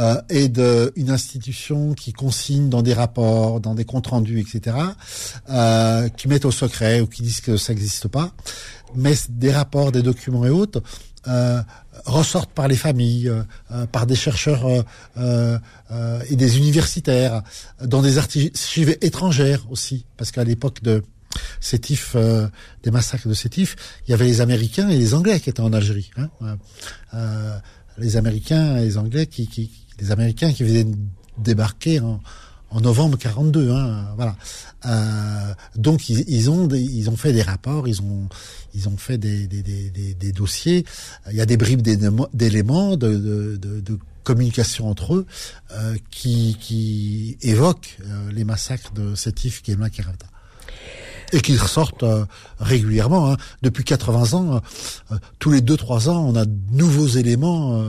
euh, 0.00 0.20
et 0.28 0.48
de 0.48 0.92
une 0.96 1.10
institution 1.10 1.94
qui 1.94 2.12
consigne 2.12 2.68
dans 2.68 2.82
des 2.82 2.94
rapports, 2.94 3.60
dans 3.60 3.74
des 3.74 3.84
comptes 3.84 4.08
rendus, 4.08 4.40
etc., 4.40 4.76
euh, 5.50 6.08
qui 6.08 6.26
mettent 6.26 6.46
au 6.46 6.50
secret 6.50 7.00
ou 7.00 7.06
qui 7.06 7.22
disent 7.22 7.40
que 7.40 7.56
ça 7.56 7.72
n'existe 7.72 8.08
pas, 8.08 8.32
mais 8.96 9.14
des 9.28 9.52
rapports, 9.52 9.92
des 9.92 10.02
documents 10.02 10.44
et 10.44 10.50
autres 10.50 10.82
euh, 11.26 11.62
ressortent 12.06 12.52
par 12.52 12.68
les 12.68 12.76
familles, 12.76 13.28
euh, 13.28 13.42
euh 13.72 13.86
par 13.86 14.06
des 14.06 14.16
chercheurs 14.16 14.66
euh, 14.66 15.58
euh, 15.90 16.20
et 16.28 16.36
des 16.36 16.58
universitaires, 16.58 17.42
dans 17.84 18.02
des 18.02 18.18
archives 18.18 18.96
étrangères 19.00 19.66
aussi, 19.70 20.06
parce 20.16 20.30
qu'à 20.30 20.44
l'époque 20.44 20.82
de 20.82 21.02
Sétif, 21.60 22.16
des 22.82 22.90
massacres 22.90 23.28
de 23.28 23.34
Sétif, 23.34 23.76
il 24.04 24.10
y 24.10 24.14
avait 24.14 24.24
les 24.24 24.40
Américains 24.40 24.88
et 24.88 24.96
les 24.96 25.14
Anglais 25.14 25.38
qui 25.38 25.48
étaient 25.48 25.60
en 25.60 25.72
Algérie. 25.72 26.10
Hein, 26.16 27.60
les 27.98 28.16
Américains 28.16 28.78
et 28.78 28.80
les 28.80 28.98
Anglais 28.98 29.26
qui, 29.26 29.46
qui 29.46 29.70
les 30.00 30.10
Américains 30.10 30.52
qui 30.52 30.64
venaient 30.64 30.90
débarquer 31.38 32.00
en, 32.00 32.20
en 32.70 32.80
novembre 32.80 33.18
42. 33.18 33.70
Hein, 33.70 34.06
voilà. 34.16 34.36
Euh, 34.86 35.54
donc 35.76 36.08
ils, 36.08 36.24
ils, 36.28 36.50
ont 36.50 36.68
ils 36.68 37.10
ont 37.10 37.16
fait 37.16 37.32
des 37.32 37.42
rapports, 37.42 37.86
ils 37.86 38.00
ont 38.00 38.28
ils 38.74 38.88
ont 38.88 38.96
fait 38.96 39.18
des, 39.18 39.46
des, 39.46 39.62
des, 39.62 40.14
des 40.14 40.32
dossiers. 40.32 40.84
Il 41.30 41.36
y 41.36 41.40
a 41.40 41.46
des 41.46 41.56
bribes 41.56 41.82
d'éléments 41.82 42.96
de, 42.96 43.16
de, 43.16 43.56
de, 43.56 43.80
de, 43.80 43.98
communication 44.22 44.88
entre 44.88 45.14
eux 45.14 45.26
euh, 45.72 45.96
qui, 46.10 46.56
qui 46.60 47.38
évoquent 47.40 47.96
euh, 48.04 48.30
les 48.30 48.44
massacres 48.44 48.92
de 48.92 49.14
Sétif, 49.14 49.62
Guéma, 49.62 49.88
Kerata 49.88 50.26
et 51.32 51.40
qui 51.40 51.56
ressortent 51.56 52.02
euh, 52.02 52.24
régulièrement. 52.58 53.32
Hein. 53.32 53.36
Depuis 53.62 53.84
80 53.84 54.34
ans, 54.34 54.54
euh, 54.54 54.58
euh, 55.12 55.18
tous 55.38 55.50
les 55.50 55.60
2-3 55.60 56.08
ans, 56.08 56.24
on 56.26 56.36
a 56.36 56.44
de 56.44 56.56
nouveaux 56.72 57.06
éléments 57.06 57.82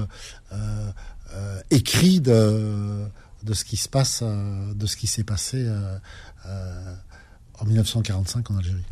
écrits 1.69 2.21
de, 2.21 3.05
de 3.43 3.53
ce 3.53 3.63
qui 3.65 3.77
se 3.77 3.89
passe, 3.89 4.23
de 4.23 4.85
ce 4.85 4.97
qui 4.97 5.07
s'est 5.07 5.23
passé 5.23 5.67
en 7.59 7.65
1945 7.65 8.51
en 8.51 8.57
Algérie. 8.57 8.85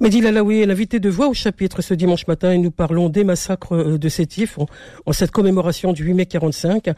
Mehdi 0.00 0.20
Lalaoui 0.20 0.60
est 0.60 0.66
l'invité 0.66 1.00
de 1.00 1.08
voix 1.08 1.28
au 1.28 1.34
chapitre 1.34 1.80
ce 1.80 1.94
dimanche 1.94 2.26
matin 2.26 2.52
et 2.52 2.58
nous 2.58 2.70
parlons 2.70 3.08
des 3.08 3.24
massacres 3.24 3.96
de 3.96 4.08
Sétif 4.08 4.58
en, 4.58 4.66
en 5.06 5.12
cette 5.12 5.30
commémoration 5.30 5.94
du 5.94 6.04
8 6.04 6.14
mai 6.14 6.26
45. 6.26 6.90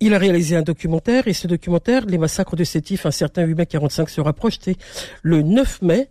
Il 0.00 0.12
a 0.14 0.18
réalisé 0.18 0.56
un 0.56 0.62
documentaire 0.62 1.26
et 1.26 1.32
ce 1.32 1.46
documentaire, 1.46 2.04
Les 2.06 2.18
massacres 2.18 2.56
de 2.56 2.64
Sétif, 2.64 3.06
un 3.06 3.10
certain 3.10 3.44
8 3.44 3.54
mai 3.54 3.66
45, 3.66 4.10
sera 4.10 4.32
projeté 4.32 4.76
le 5.22 5.42
9 5.42 5.80
mai 5.82 6.08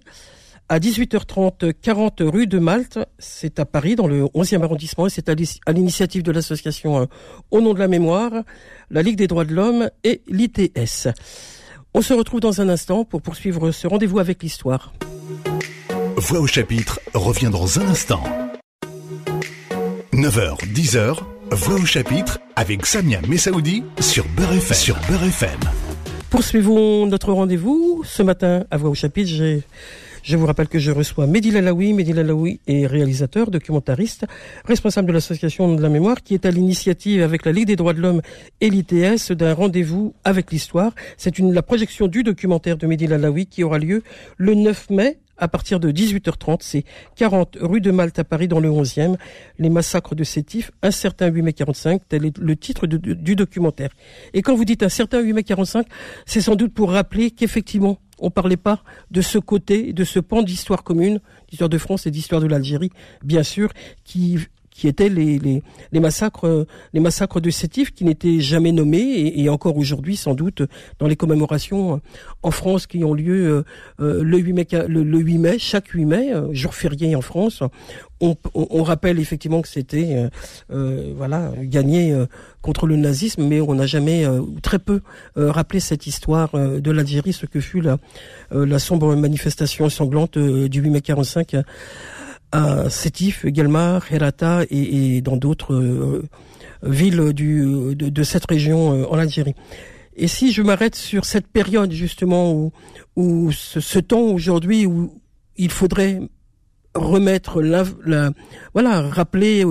à 0.71 0.79
18h30, 0.79 1.73
40 1.81 2.21
rue 2.21 2.47
de 2.47 2.57
Malte. 2.57 2.97
C'est 3.19 3.59
à 3.59 3.65
Paris, 3.65 3.97
dans 3.97 4.07
le 4.07 4.23
11e 4.27 4.63
arrondissement, 4.63 5.05
et 5.05 5.09
c'est 5.09 5.27
à 5.27 5.73
l'initiative 5.73 6.23
de 6.23 6.31
l'association 6.31 7.01
euh, 7.01 7.05
Au 7.51 7.59
nom 7.59 7.73
de 7.73 7.79
la 7.79 7.89
mémoire, 7.89 8.31
la 8.89 9.01
Ligue 9.01 9.17
des 9.17 9.27
droits 9.27 9.43
de 9.43 9.53
l'homme 9.53 9.89
et 10.05 10.21
l'ITS. 10.29 11.09
On 11.93 12.01
se 12.01 12.13
retrouve 12.13 12.39
dans 12.39 12.61
un 12.61 12.69
instant 12.69 13.03
pour 13.03 13.21
poursuivre 13.21 13.71
ce 13.71 13.85
rendez-vous 13.85 14.19
avec 14.19 14.41
l'histoire. 14.41 14.93
Voix 16.15 16.39
au 16.39 16.47
chapitre 16.47 17.01
revient 17.13 17.49
dans 17.51 17.77
un 17.77 17.89
instant. 17.89 18.23
9h, 20.13 20.57
10h, 20.73 21.17
Voix 21.51 21.75
au 21.75 21.85
chapitre 21.85 22.39
avec 22.55 22.85
Samia 22.85 23.19
Messaoudi 23.27 23.83
sur 23.99 24.25
Beurre 24.37 24.53
FM. 24.53 24.77
Sur 24.77 24.95
Beurre 25.09 25.23
FM. 25.25 25.59
Poursuivons 26.29 27.07
notre 27.07 27.33
rendez-vous. 27.33 28.03
Ce 28.05 28.23
matin, 28.23 28.63
à 28.71 28.77
Voix 28.77 28.91
au 28.91 28.95
chapitre, 28.95 29.29
j'ai 29.29 29.63
je 30.23 30.37
vous 30.37 30.45
rappelle 30.45 30.67
que 30.67 30.79
je 30.79 30.91
reçois 30.91 31.25
Mehdi 31.27 31.51
Lalaoui. 31.51 31.93
Mehdi 31.93 32.13
Lalaoui 32.13 32.59
est 32.67 32.85
réalisateur, 32.85 33.49
documentariste, 33.49 34.25
responsable 34.65 35.07
de 35.07 35.13
l'association 35.13 35.73
de 35.73 35.81
la 35.81 35.89
mémoire 35.89 36.21
qui 36.21 36.33
est 36.33 36.45
à 36.45 36.51
l'initiative 36.51 37.23
avec 37.23 37.45
la 37.45 37.51
Ligue 37.51 37.67
des 37.67 37.75
droits 37.75 37.93
de 37.93 38.01
l'homme 38.01 38.21
et 38.59 38.69
l'ITS 38.69 39.31
d'un 39.31 39.53
rendez-vous 39.53 40.13
avec 40.23 40.51
l'histoire. 40.51 40.93
C'est 41.17 41.39
une, 41.39 41.53
la 41.53 41.63
projection 41.63 42.07
du 42.07 42.23
documentaire 42.23 42.77
de 42.77 42.85
Mehdi 42.85 43.07
Lalaoui 43.07 43.47
qui 43.47 43.63
aura 43.63 43.79
lieu 43.79 44.03
le 44.37 44.53
9 44.53 44.89
mai 44.91 45.17
à 45.41 45.49
partir 45.49 45.81
de 45.81 45.91
18h30. 45.91 46.59
C'est 46.61 46.85
40 47.17 47.57
rue 47.59 47.81
de 47.81 47.91
Malte 47.91 48.19
à 48.19 48.23
Paris 48.23 48.47
dans 48.47 48.61
le 48.61 48.69
11e. 48.69 49.17
Les 49.59 49.69
massacres 49.69 50.15
de 50.15 50.23
Sétif, 50.23 50.71
un 50.81 50.91
certain 50.91 51.27
8 51.27 51.41
mai 51.41 51.53
45, 51.53 52.01
tel 52.07 52.25
est 52.25 52.37
le 52.37 52.55
titre 52.55 52.87
du 52.87 53.35
documentaire. 53.35 53.89
Et 54.33 54.41
quand 54.41 54.55
vous 54.55 54.65
dites 54.65 54.83
un 54.83 54.89
certain 54.89 55.19
8 55.19 55.33
mai 55.33 55.43
45, 55.43 55.85
c'est 56.25 56.41
sans 56.41 56.55
doute 56.55 56.73
pour 56.73 56.91
rappeler 56.91 57.31
qu'effectivement, 57.31 57.97
on 58.19 58.29
parlait 58.29 58.55
pas 58.55 58.83
de 59.09 59.21
ce 59.21 59.39
côté, 59.39 59.93
de 59.93 60.03
ce 60.03 60.19
pan 60.19 60.43
d'histoire 60.43 60.83
commune, 60.83 61.19
d'histoire 61.49 61.69
de 61.69 61.77
France 61.79 62.05
et 62.05 62.11
d'histoire 62.11 62.39
de 62.39 62.47
l'Algérie, 62.47 62.91
bien 63.23 63.41
sûr, 63.41 63.71
qui 64.03 64.37
qui 64.81 64.87
étaient 64.87 65.09
les, 65.09 65.37
les, 65.37 65.61
les, 65.91 65.99
massacres 65.99 66.65
les 66.91 66.99
massacres 66.99 67.39
de 67.39 67.51
Sétif 67.51 67.93
qui 67.93 68.03
n'étaient 68.03 68.39
jamais 68.39 68.71
nommés 68.71 69.31
et, 69.35 69.47
encore 69.47 69.77
aujourd'hui 69.77 70.15
sans 70.15 70.33
doute 70.33 70.63
dans 70.97 71.05
les 71.05 71.15
commémorations 71.15 72.01
en 72.41 72.49
France 72.49 72.87
qui 72.87 73.03
ont 73.03 73.13
lieu 73.13 73.63
euh, 73.99 74.23
le 74.23 74.37
8 74.39 74.53
mai 74.53 74.67
le, 74.87 75.19
8 75.19 75.37
mai 75.37 75.59
chaque 75.59 75.89
8 75.89 76.05
mai 76.05 76.33
euh, 76.33 76.51
jour 76.51 76.73
férié 76.73 77.15
en 77.15 77.21
France. 77.21 77.61
On, 78.21 78.35
on, 78.55 78.83
rappelle 78.83 79.19
effectivement 79.19 79.61
que 79.61 79.67
c'était 79.67 80.15
euh, 80.15 80.29
euh 80.71 81.13
voilà 81.15 81.51
gagné 81.61 82.15
contre 82.61 82.85
le 82.85 82.95
nazisme 82.95 83.43
mais 83.43 83.61
on 83.61 83.73
n'a 83.75 83.87
jamais 83.87 84.27
ou 84.27 84.59
très 84.61 84.77
peu 84.77 85.01
rappelé 85.35 85.79
cette 85.79 86.05
histoire 86.05 86.51
de 86.53 86.91
l'Algérie 86.91 87.33
ce 87.33 87.47
que 87.47 87.59
fut 87.59 87.81
la, 87.81 87.97
la 88.51 88.77
sombre 88.77 89.15
manifestation 89.15 89.89
sanglante 89.89 90.37
du 90.37 90.81
8 90.81 90.89
mai 90.91 91.01
45 91.01 91.55
à 92.51 92.89
Sétif, 92.89 93.45
également, 93.45 93.99
Herata 94.09 94.61
et, 94.69 95.21
dans 95.21 95.37
d'autres 95.37 95.73
euh, 95.73 96.23
villes 96.83 97.33
du, 97.33 97.95
de, 97.95 98.23
cette 98.23 98.49
région 98.49 98.93
euh, 98.93 99.05
en 99.09 99.17
Algérie. 99.17 99.55
Et 100.15 100.27
si 100.27 100.51
je 100.51 100.61
m'arrête 100.61 100.95
sur 100.95 101.25
cette 101.25 101.47
période 101.47 101.91
justement 101.91 102.53
où, 102.53 102.71
où 103.15 103.51
ce, 103.51 103.99
temps 103.99 104.23
aujourd'hui 104.23 104.85
où 104.85 105.21
il 105.55 105.71
faudrait 105.71 106.19
remettre 106.93 107.61
la, 107.61 107.85
voilà 108.73 109.01
rappeler 109.01 109.63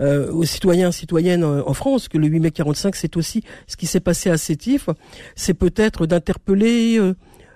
euh, 0.00 0.32
aux 0.32 0.44
citoyens 0.44 0.90
citoyennes 0.90 1.44
en 1.44 1.72
France 1.72 2.08
que 2.08 2.18
le 2.18 2.26
8 2.26 2.40
mai 2.40 2.50
45 2.50 2.96
c'est 2.96 3.16
aussi 3.16 3.44
ce 3.68 3.76
qui 3.76 3.86
s'est 3.86 4.00
passé 4.00 4.28
à 4.28 4.36
Sétif 4.36 4.88
c'est 5.36 5.54
peut-être 5.54 6.06
d'interpeller 6.06 6.98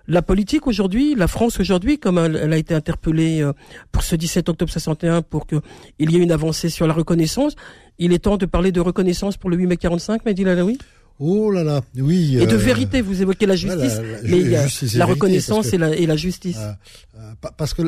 la 0.08 0.22
politique 0.22 0.66
aujourd'hui, 0.66 1.14
la 1.14 1.28
France 1.28 1.60
aujourd'hui, 1.60 1.98
comme 1.98 2.18
elle, 2.18 2.52
a 2.52 2.56
été 2.56 2.74
interpellée 2.74 3.42
euh, 3.42 3.52
pour 3.92 4.02
ce 4.02 4.16
17 4.16 4.48
octobre 4.48 4.72
61 4.72 5.20
pour 5.22 5.46
qu'il 5.46 5.60
y 5.98 6.16
ait 6.16 6.20
une 6.20 6.32
avancée 6.32 6.70
sur 6.70 6.86
la 6.86 6.94
reconnaissance, 6.94 7.54
il 7.98 8.12
est 8.14 8.20
temps 8.20 8.38
de 8.38 8.46
parler 8.46 8.72
de 8.72 8.80
reconnaissance 8.80 9.36
pour 9.36 9.50
le 9.50 9.56
8 9.56 9.66
mai 9.66 9.76
45, 9.76 10.24
Mehdi 10.24 10.44
Lalaoui? 10.44 10.78
Oh 11.20 11.50
là 11.50 11.62
là, 11.62 11.82
oui. 11.96 12.38
Et 12.40 12.46
de 12.46 12.54
euh, 12.54 12.58
vérité, 12.58 13.02
vous 13.02 13.20
évoquez 13.20 13.44
la 13.44 13.56
justice, 13.56 14.00
mais 14.22 14.40
il 14.40 14.50
y 14.50 14.56
a 14.56 14.66
la 14.94 15.04
reconnaissance 15.04 15.72
et, 15.72 15.78
la, 15.78 15.94
et 15.94 16.06
la 16.06 16.16
justice. 16.16 16.58
Euh, 16.58 17.50
parce 17.56 17.74
que 17.74 17.82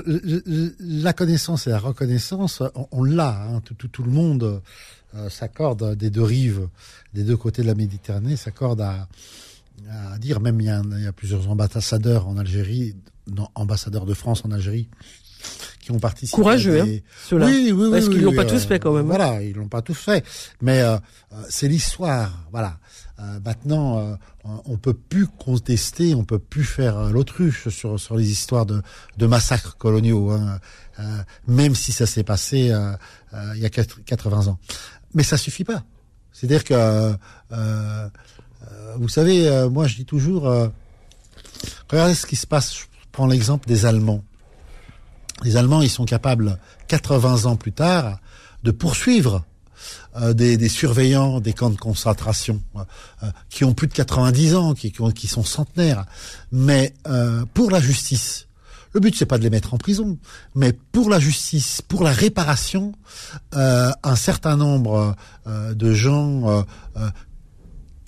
la 0.80 1.12
connaissance 1.12 1.68
et 1.68 1.70
la 1.70 1.78
reconnaissance, 1.78 2.62
on, 2.90 3.04
l'a, 3.04 3.40
hein, 3.48 3.62
tout, 3.64 3.86
tout, 3.86 4.02
le 4.02 4.10
monde 4.10 4.60
s'accorde 5.28 5.94
des 5.94 6.10
deux 6.10 6.24
rives, 6.24 6.68
des 7.14 7.22
deux 7.22 7.36
côtés 7.36 7.62
de 7.62 7.68
la 7.68 7.76
Méditerranée, 7.76 8.34
s'accorde 8.34 8.80
à, 8.80 9.06
à 9.88 10.18
dire, 10.18 10.40
même 10.40 10.60
il 10.60 10.66
y, 10.66 10.70
a, 10.70 10.82
il 10.84 11.04
y 11.04 11.06
a 11.06 11.12
plusieurs 11.12 11.48
ambassadeurs 11.48 12.28
en 12.28 12.36
Algérie, 12.36 12.94
non, 13.26 13.48
ambassadeurs 13.54 14.06
de 14.06 14.14
France 14.14 14.44
en 14.44 14.50
Algérie, 14.50 14.88
qui 15.80 15.90
ont 15.92 15.98
participé. 15.98 16.36
Courageux, 16.36 16.80
hein, 16.80 16.98
ceux-là. 17.28 17.46
Oui, 17.46 17.72
oui, 17.72 17.72
oui. 17.72 17.90
Parce 17.90 18.08
qu'ils 18.08 18.22
l'ont 18.22 18.34
pas 18.34 18.44
tous 18.44 18.64
fait 18.64 18.78
quand 18.78 18.92
même. 18.92 19.06
Hein. 19.10 19.16
Voilà, 19.16 19.42
ils 19.42 19.54
l'ont 19.54 19.68
pas 19.68 19.82
tous 19.82 19.94
fait. 19.94 20.24
Mais 20.60 20.82
euh, 20.82 20.96
euh, 21.32 21.42
c'est 21.48 21.68
l'histoire, 21.68 22.46
voilà. 22.50 22.78
Euh, 23.18 23.38
maintenant, 23.44 23.98
euh, 23.98 24.14
on 24.64 24.76
peut 24.76 24.94
plus 24.94 25.26
contester, 25.26 26.14
on 26.14 26.24
peut 26.24 26.38
plus 26.38 26.64
faire 26.64 27.10
l'autruche 27.10 27.68
sur 27.68 27.98
sur 28.00 28.16
les 28.16 28.30
histoires 28.30 28.66
de, 28.66 28.82
de 29.18 29.26
massacres 29.26 29.76
coloniaux, 29.76 30.30
hein, 30.30 30.58
même 31.46 31.74
si 31.74 31.92
ça 31.92 32.06
s'est 32.06 32.24
passé 32.24 32.72
il 33.32 33.60
y 33.60 33.66
a 33.66 33.70
80 33.70 34.46
ans. 34.48 34.58
Mais 35.14 35.22
ça 35.22 35.36
suffit 35.36 35.64
pas. 35.64 35.84
C'est-à-dire 36.32 36.64
que, 36.64 37.14
vous 38.98 39.08
savez, 39.08 39.68
moi 39.70 39.86
je 39.86 39.96
dis 39.96 40.04
toujours, 40.04 40.42
regardez 41.90 42.14
ce 42.14 42.26
qui 42.26 42.36
se 42.36 42.46
passe. 42.46 42.74
Je 42.74 42.84
prends 43.12 43.26
l'exemple 43.26 43.68
des 43.68 43.86
Allemands. 43.86 44.22
Les 45.42 45.56
Allemands, 45.56 45.82
ils 45.82 45.90
sont 45.90 46.04
capables, 46.04 46.58
80 46.88 47.46
ans 47.46 47.56
plus 47.56 47.72
tard, 47.72 48.18
de 48.62 48.70
poursuivre 48.70 49.44
euh, 50.16 50.32
des, 50.34 50.68
surveillants 50.68 51.40
des 51.40 51.52
camps 51.52 51.70
de 51.70 51.76
concentration 51.76 52.60
euh, 52.76 53.26
qui 53.48 53.64
ont 53.64 53.74
plus 53.74 53.86
de 53.86 53.92
90 53.92 54.54
ans, 54.56 54.74
qui, 54.74 54.92
sont 55.28 55.44
centenaires. 55.44 56.04
Mais 56.50 56.94
euh, 57.06 57.44
pour 57.54 57.70
la 57.70 57.80
justice, 57.80 58.48
le 58.92 58.98
but 58.98 59.14
c'est 59.16 59.24
pas 59.24 59.38
de 59.38 59.44
les 59.44 59.50
mettre 59.50 59.72
en 59.72 59.78
prison, 59.78 60.18
mais 60.56 60.72
pour 60.72 61.10
la 61.10 61.20
justice, 61.20 61.80
pour 61.80 62.02
la 62.02 62.10
réparation, 62.10 62.92
un 63.52 64.16
certain 64.16 64.56
nombre 64.56 65.14
de 65.46 65.94
gens 65.94 66.64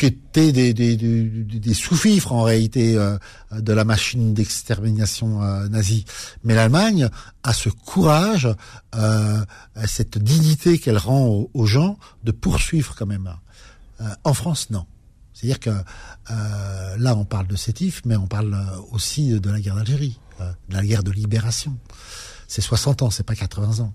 qui 0.02 0.06
étaient 0.06 0.50
des, 0.50 0.74
des, 0.74 0.96
des, 0.96 1.74
sous-fifres 1.74 2.32
en 2.32 2.42
réalité 2.42 2.96
euh, 2.96 3.16
de 3.52 3.72
la 3.72 3.84
machine 3.84 4.34
d'extermination 4.34 5.44
euh, 5.44 5.68
nazie. 5.68 6.04
Mais 6.42 6.56
l'Allemagne 6.56 7.08
a 7.44 7.52
ce 7.52 7.68
courage, 7.68 8.48
euh, 8.96 9.44
cette 9.86 10.18
dignité 10.18 10.80
qu'elle 10.80 10.98
rend 10.98 11.46
aux, 11.54 11.66
gens 11.66 11.98
de 12.24 12.32
poursuivre 12.32 12.96
quand 12.96 13.06
même. 13.06 13.32
en 14.24 14.34
France, 14.34 14.70
non. 14.70 14.86
C'est-à-dire 15.34 15.60
que 15.60 15.70
là, 16.98 17.14
on 17.16 17.24
parle 17.24 17.46
de 17.46 17.56
Sétif, 17.56 18.02
mais 18.04 18.16
on 18.16 18.26
parle 18.26 18.56
aussi 18.90 19.38
de 19.38 19.50
la 19.50 19.60
guerre 19.60 19.76
d'Algérie, 19.76 20.18
de 20.40 20.74
la 20.74 20.84
guerre 20.84 21.04
de 21.04 21.12
libération. 21.12 21.76
C'est 22.48 22.60
60 22.60 23.02
ans, 23.02 23.10
c'est 23.10 23.22
pas 23.22 23.36
80 23.36 23.84
ans. 23.84 23.94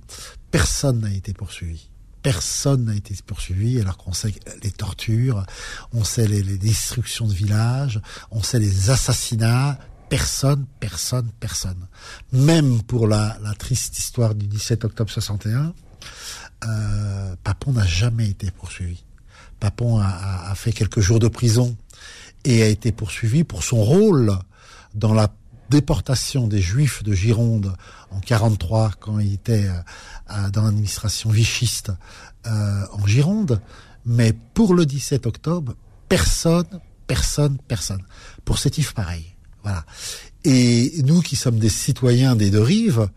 Personne 0.51 1.01
n'a 1.01 1.11
été 1.11 1.33
poursuivi 1.33 1.86
personne 2.23 2.85
n'a 2.85 2.95
été 2.95 3.15
poursuivi 3.25 3.79
alors 3.79 3.97
qu'on 3.97 4.13
sait 4.13 4.33
les 4.63 4.71
tortures, 4.71 5.45
on 5.93 6.03
sait 6.03 6.27
les, 6.27 6.41
destructions 6.57 7.27
de 7.27 7.33
villages, 7.33 8.01
on 8.31 8.43
sait 8.43 8.59
les 8.59 8.89
assassinats. 8.89 9.77
Personne, 10.09 10.65
personne, 10.79 11.29
personne. 11.41 11.87
Même 12.31 12.81
pour 12.81 13.07
la, 13.07 13.37
triste 13.59 13.97
histoire 13.97 14.35
du 14.35 14.47
17 14.47 14.85
octobre 14.85 15.09
61, 15.09 15.73
euh, 16.65 17.35
Papon 17.43 17.73
n'a 17.73 17.85
jamais 17.85 18.29
été 18.29 18.49
poursuivi. 18.51 19.03
Papon 19.59 19.99
a, 19.99 20.53
fait 20.55 20.71
quelques 20.71 21.01
jours 21.01 21.19
de 21.19 21.27
prison 21.27 21.75
et 22.45 22.63
a 22.63 22.67
été 22.67 22.91
poursuivi 22.91 23.43
pour 23.43 23.63
son 23.63 23.83
rôle 23.83 24.37
dans 24.93 25.13
la 25.13 25.33
déportation 25.69 26.47
des 26.47 26.61
Juifs 26.61 27.03
de 27.03 27.13
Gironde 27.13 27.75
en 28.11 28.19
43 28.21 28.91
quand 28.99 29.19
il 29.19 29.33
était 29.33 29.69
euh, 30.31 30.49
dans 30.49 30.63
l'administration 30.63 31.29
vichiste 31.29 31.91
euh, 32.45 32.85
en 32.91 33.05
Gironde, 33.05 33.61
mais 34.05 34.33
pour 34.53 34.73
le 34.73 34.85
17 34.85 35.25
octobre, 35.25 35.75
personne, 36.09 36.81
personne, 37.07 37.57
personne. 37.67 38.03
Pour 38.45 38.57
Sétif, 38.57 38.93
pareil. 38.93 39.35
Voilà. 39.63 39.85
Et 40.43 41.01
nous 41.03 41.21
qui 41.21 41.35
sommes 41.35 41.59
des 41.59 41.69
citoyens 41.69 42.35
des 42.35 42.49
deux 42.49 42.61
rives, 42.61 43.09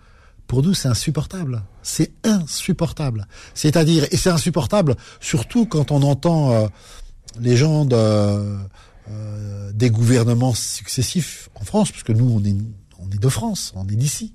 pour 0.50 0.64
nous, 0.64 0.75
c'est 0.75 0.88
insupportable. 0.88 1.62
C'est 1.83 2.11
insupportable. 2.25 3.29
C'est-à-dire, 3.55 4.05
et 4.11 4.17
c'est 4.17 4.31
insupportable, 4.31 4.97
surtout 5.21 5.64
quand 5.64 5.93
on 5.93 6.02
entend 6.02 6.50
euh, 6.50 6.67
les 7.38 7.57
gens 7.57 7.85
de 7.85 8.59
euh, 9.11 9.73
des 9.73 9.90
gouvernements 9.90 10.52
successifs 10.52 11.49
en 11.55 11.64
France, 11.64 11.93
parce 11.93 12.02
que 12.02 12.12
nous, 12.12 12.29
on 12.29 12.45
est, 12.45 12.57
on 13.02 13.11
est 13.11 13.19
de 13.19 13.28
France, 13.28 13.73
on 13.75 13.87
est 13.88 13.97
d'ici, 13.97 14.35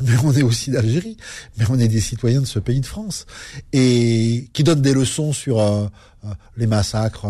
mais 0.00 0.16
on 0.24 0.32
est 0.32 0.42
aussi 0.42 0.70
d'Algérie, 0.70 1.16
mais 1.56 1.64
on 1.70 1.78
est 1.78 1.88
des 1.88 2.00
citoyens 2.00 2.40
de 2.40 2.46
ce 2.46 2.58
pays 2.58 2.80
de 2.80 2.86
France, 2.86 3.26
et 3.72 4.48
qui 4.52 4.64
donnent 4.64 4.82
des 4.82 4.94
leçons 4.94 5.32
sur 5.32 5.60
euh, 5.60 5.86
euh, 6.24 6.28
les 6.56 6.66
massacres 6.66 7.26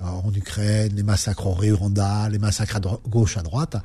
en 0.00 0.32
Ukraine, 0.34 0.92
les 0.94 1.02
massacres 1.02 1.46
au 1.46 1.52
Rwanda, 1.52 2.28
les 2.28 2.38
massacres 2.38 2.76
à 2.76 2.80
gauche, 3.08 3.36
à 3.36 3.42
droite. 3.42 3.76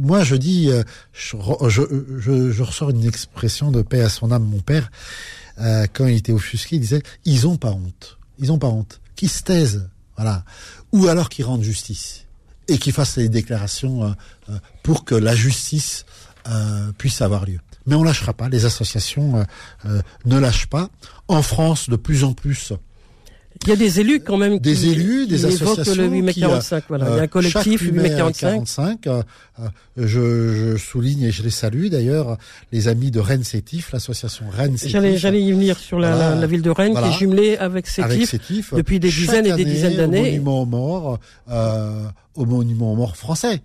moi, 0.00 0.24
je 0.24 0.34
dis, 0.34 0.70
je, 1.12 2.62
ressors 2.62 2.90
une 2.90 3.06
expression 3.06 3.70
de 3.70 3.82
paix 3.82 4.02
à 4.02 4.08
son 4.08 4.32
âme, 4.32 4.44
mon 4.44 4.60
père, 4.60 4.90
quand 5.58 6.06
il 6.06 6.16
était 6.16 6.32
offusqué, 6.32 6.76
il 6.76 6.80
disait, 6.80 7.02
ils 7.24 7.46
ont 7.46 7.56
pas 7.56 7.70
honte, 7.70 8.18
ils 8.38 8.50
ont 8.50 8.58
pas 8.58 8.68
honte, 8.68 9.00
qui 9.14 9.28
se 9.28 9.42
taisent, 9.42 9.88
voilà. 10.16 10.44
Ou 10.92 11.06
alors 11.06 11.28
qu'ils 11.28 11.44
rendent 11.44 11.62
justice 11.62 12.26
et 12.70 12.78
qu'ils 12.78 12.92
fassent 12.92 13.18
des 13.18 13.28
déclarations 13.28 14.04
euh, 14.04 14.10
euh, 14.50 14.58
pour 14.90 15.04
que 15.04 15.14
la 15.14 15.36
justice 15.36 16.04
euh, 16.48 16.90
puisse 16.98 17.22
avoir 17.22 17.46
lieu. 17.46 17.60
Mais 17.86 17.94
on 17.94 18.02
lâchera 18.02 18.32
pas, 18.32 18.48
les 18.48 18.64
associations 18.64 19.44
ne 20.24 20.38
lâchent 20.38 20.66
pas. 20.66 20.90
En 21.28 21.42
France, 21.42 21.88
de 21.88 21.94
plus 21.94 22.24
en 22.24 22.32
plus, 22.32 22.72
il 23.66 23.68
y 23.68 23.72
a 23.72 23.76
des 23.76 24.00
élus 24.00 24.20
quand 24.20 24.38
même 24.38 24.58
des 24.58 24.86
élus, 24.86 25.26
des 25.26 25.44
associations 25.44 25.94
le 25.94 26.08
8 26.08 26.22
mai 26.22 26.34
45. 26.34 26.84
voilà. 26.88 27.10
il 27.10 27.16
y 27.16 27.18
a 27.18 27.22
un 27.22 27.26
collectif 27.26 27.82
8 27.82 27.92
mai 27.92 28.08
45. 28.08 29.06
je, 29.98 30.04
je, 30.06 30.76
souligne 30.78 31.24
et 31.24 31.30
je 31.30 31.42
les 31.42 31.50
salue 31.50 31.88
d'ailleurs 31.88 32.38
les 32.72 32.88
amis 32.88 33.10
de 33.10 33.20
Rennes 33.20 33.44
Sétif, 33.44 33.92
l'association 33.92 34.46
Rennes 34.50 34.78
Sétif. 34.78 34.92
J'allais, 34.92 35.18
j'allais 35.18 35.42
y 35.42 35.52
venir 35.52 35.78
sur 35.78 35.98
la, 35.98 36.34
la, 36.36 36.46
ville 36.46 36.62
de 36.62 36.70
Rennes 36.70 36.94
qui 36.94 37.08
est 37.08 37.18
jumelée 37.18 37.56
avec 37.58 37.86
Sétif, 37.86 38.72
depuis 38.72 38.98
des 38.98 39.10
dizaines 39.10 39.46
et 39.46 39.52
des 39.52 39.64
dizaines 39.66 39.96
d'années. 39.96 40.20
Au 40.20 40.24
monument 40.24 40.62
aux 40.62 40.66
morts, 40.66 41.20
euh, 41.50 42.04
au 42.36 42.46
monument 42.46 42.92
aux 42.92 42.96
morts 42.96 43.16
français. 43.16 43.60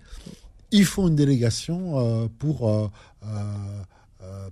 Ils 0.76 0.84
font 0.84 1.08
une 1.08 1.16
délégation 1.16 1.98
euh, 1.98 2.28
pour 2.38 2.68
euh, 2.68 2.90
euh 3.24 3.88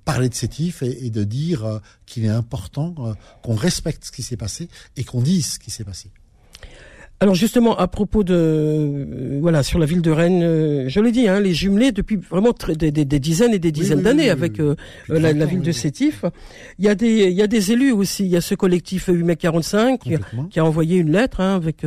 parler 0.05 0.29
de 0.29 0.35
Sétif 0.35 0.83
et, 0.83 1.11
de 1.11 1.25
dire 1.25 1.81
qu'il 2.07 2.25
est 2.25 2.29
important 2.29 2.95
qu'on 3.43 3.55
respecte 3.57 4.05
ce 4.05 4.13
qui 4.13 4.23
s'est 4.23 4.37
passé 4.37 4.69
et 4.97 5.03
qu'on 5.03 5.21
dise 5.21 5.55
ce 5.55 5.59
qui 5.59 5.71
s'est 5.73 5.83
passé. 5.83 6.11
Alors 7.25 7.35
justement, 7.35 7.75
à 7.79 7.89
propos 7.89 8.23
de 8.23 8.35
euh, 8.35 9.39
voilà 9.41 9.63
sur 9.63 9.79
la 9.79 9.87
ville 9.87 10.03
de 10.03 10.11
Rennes, 10.11 10.43
euh, 10.43 10.91
je 10.91 11.01
l'ai 11.01 11.11
dit, 11.11 11.27
hein, 11.27 11.41
les 11.41 11.55
jumelés 11.55 11.91
depuis 11.91 12.17
vraiment 12.17 12.53
des, 12.69 12.91
des, 12.91 13.19
dizaines 13.19 13.55
et 13.55 13.59
des 13.59 13.73
dizaines 13.73 14.03
d'années 14.03 14.29
avec 14.29 14.61
euh, 14.61 14.75
la, 15.09 15.33
ville 15.47 15.63
de 15.63 15.73
Sétif. 15.73 16.27
Il 16.79 16.85
y 16.85 16.89
a 16.89 16.95
des 16.95 17.31
il 17.31 17.33
y 17.33 17.41
a 17.41 17.47
des 17.47 17.73
élus 17.73 17.93
aussi. 17.93 18.27
Il 18.27 18.31
y 18.31 18.37
a 18.37 18.43
ce 18.43 18.55
collectif 18.55 19.07
8 19.09 19.25
mai 19.25 19.37
45 19.37 20.01
qui, 20.51 20.61
a 20.61 20.65
envoyé 20.67 20.99
une 20.99 21.13
lettre 21.13 21.41
hein, 21.41 21.55
avec 21.55 21.87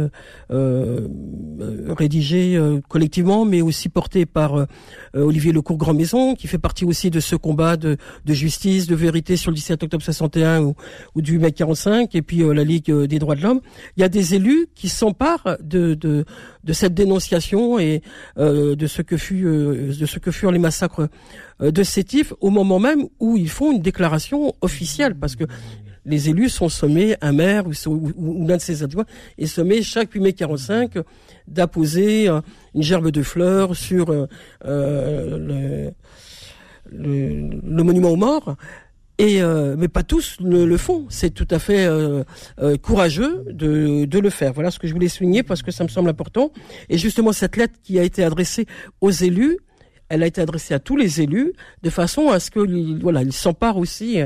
rédigée 1.95 2.59
collectivement, 2.89 3.45
mais 3.45 3.61
aussi 3.61 3.89
portée 3.89 4.25
par 4.25 4.65
Olivier 5.13 5.51
Lecourt 5.51 5.77
Grand 5.77 5.93
Maison, 5.93 6.33
qui 6.33 6.47
fait 6.47 6.57
partie 6.57 6.83
aussi 6.83 7.11
de 7.11 7.19
ce 7.19 7.35
combat 7.35 7.77
de, 7.77 7.97
de 8.25 8.33
justice, 8.33 8.87
de 8.87 8.95
vérité 8.95 9.37
sur 9.37 9.51
le 9.51 9.55
17 9.55 9.83
octobre 9.83 10.03
61 10.03 10.61
ou, 10.61 10.73
ou 11.13 11.21
du 11.21 11.33
8 11.33 11.37
mai 11.37 11.51
45, 11.51 12.15
et 12.15 12.23
puis 12.23 12.37
la 12.39 12.63
Ligue 12.63 12.91
des 12.91 13.19
droits 13.19 13.35
de 13.35 13.43
l'homme. 13.43 13.61
Il 13.97 14.01
y 14.01 14.03
a 14.03 14.09
des 14.09 14.33
élus 14.33 14.65
qui 14.73 14.89
sont 14.89 15.13
pas 15.13 15.26
de, 15.61 15.93
de, 15.93 16.73
cette 16.73 16.93
dénonciation 16.93 17.79
et 17.79 18.01
euh, 18.37 18.75
de 18.75 18.87
ce 18.87 19.01
que 19.01 19.17
fut 19.17 19.45
euh, 19.45 19.93
de 19.93 20.05
ce 20.05 20.19
que 20.19 20.31
furent 20.31 20.51
les 20.51 20.59
massacres 20.59 21.09
euh, 21.61 21.71
de 21.71 21.83
Sétif 21.83 22.33
au 22.41 22.49
moment 22.49 22.79
même 22.79 23.07
où 23.19 23.37
ils 23.37 23.49
font 23.49 23.71
une 23.71 23.81
déclaration 23.81 24.53
officielle 24.61 25.15
parce 25.15 25.35
que 25.35 25.45
les 26.05 26.29
élus 26.29 26.49
sont 26.49 26.69
sommés, 26.69 27.17
un 27.21 27.33
maire 27.33 27.65
ou, 27.67 28.45
l'un 28.47 28.55
de 28.55 28.61
ses 28.61 28.83
adjoints 28.83 29.05
est 29.37 29.45
sommé 29.45 29.81
chaque 29.81 30.13
8 30.13 30.19
mai 30.21 30.33
45 30.33 30.99
d'apposer 31.47 32.27
une 32.27 32.81
gerbe 32.81 33.11
de 33.11 33.21
fleurs 33.23 33.75
sur 33.75 34.15
le, 34.63 35.91
monument 36.93 38.11
aux 38.11 38.15
morts. 38.15 38.55
Et 39.19 39.41
euh, 39.41 39.75
mais 39.77 39.87
pas 39.87 40.03
tous 40.03 40.37
ne 40.41 40.63
le 40.63 40.77
font. 40.77 41.05
C'est 41.09 41.31
tout 41.31 41.47
à 41.49 41.57
fait 41.59 41.85
euh, 41.85 42.23
euh, 42.59 42.77
courageux 42.77 43.43
de, 43.49 44.05
de 44.05 44.19
le 44.19 44.29
faire. 44.29 44.53
Voilà 44.53 44.69
ce 44.69 44.77
que 44.77 44.87
je 44.87 44.93
voulais 44.93 45.07
souligner 45.07 45.41
parce 45.41 45.63
que 45.63 45.71
ça 45.71 45.83
me 45.83 45.89
semble 45.89 46.09
important. 46.09 46.51
Et 46.89 46.97
justement 46.97 47.33
cette 47.33 47.57
lettre 47.57 47.73
qui 47.83 47.97
a 47.97 48.03
été 48.03 48.23
adressée 48.23 48.67
aux 49.01 49.09
élus, 49.09 49.57
elle 50.09 50.21
a 50.21 50.27
été 50.27 50.39
adressée 50.39 50.73
à 50.75 50.79
tous 50.79 50.95
les 50.95 51.19
élus 51.19 51.53
de 51.81 51.89
façon 51.89 52.29
à 52.29 52.39
ce 52.39 52.51
que 52.51 53.01
voilà 53.01 53.23
ils 53.23 53.33
s'emparent 53.33 53.77
aussi 53.77 54.21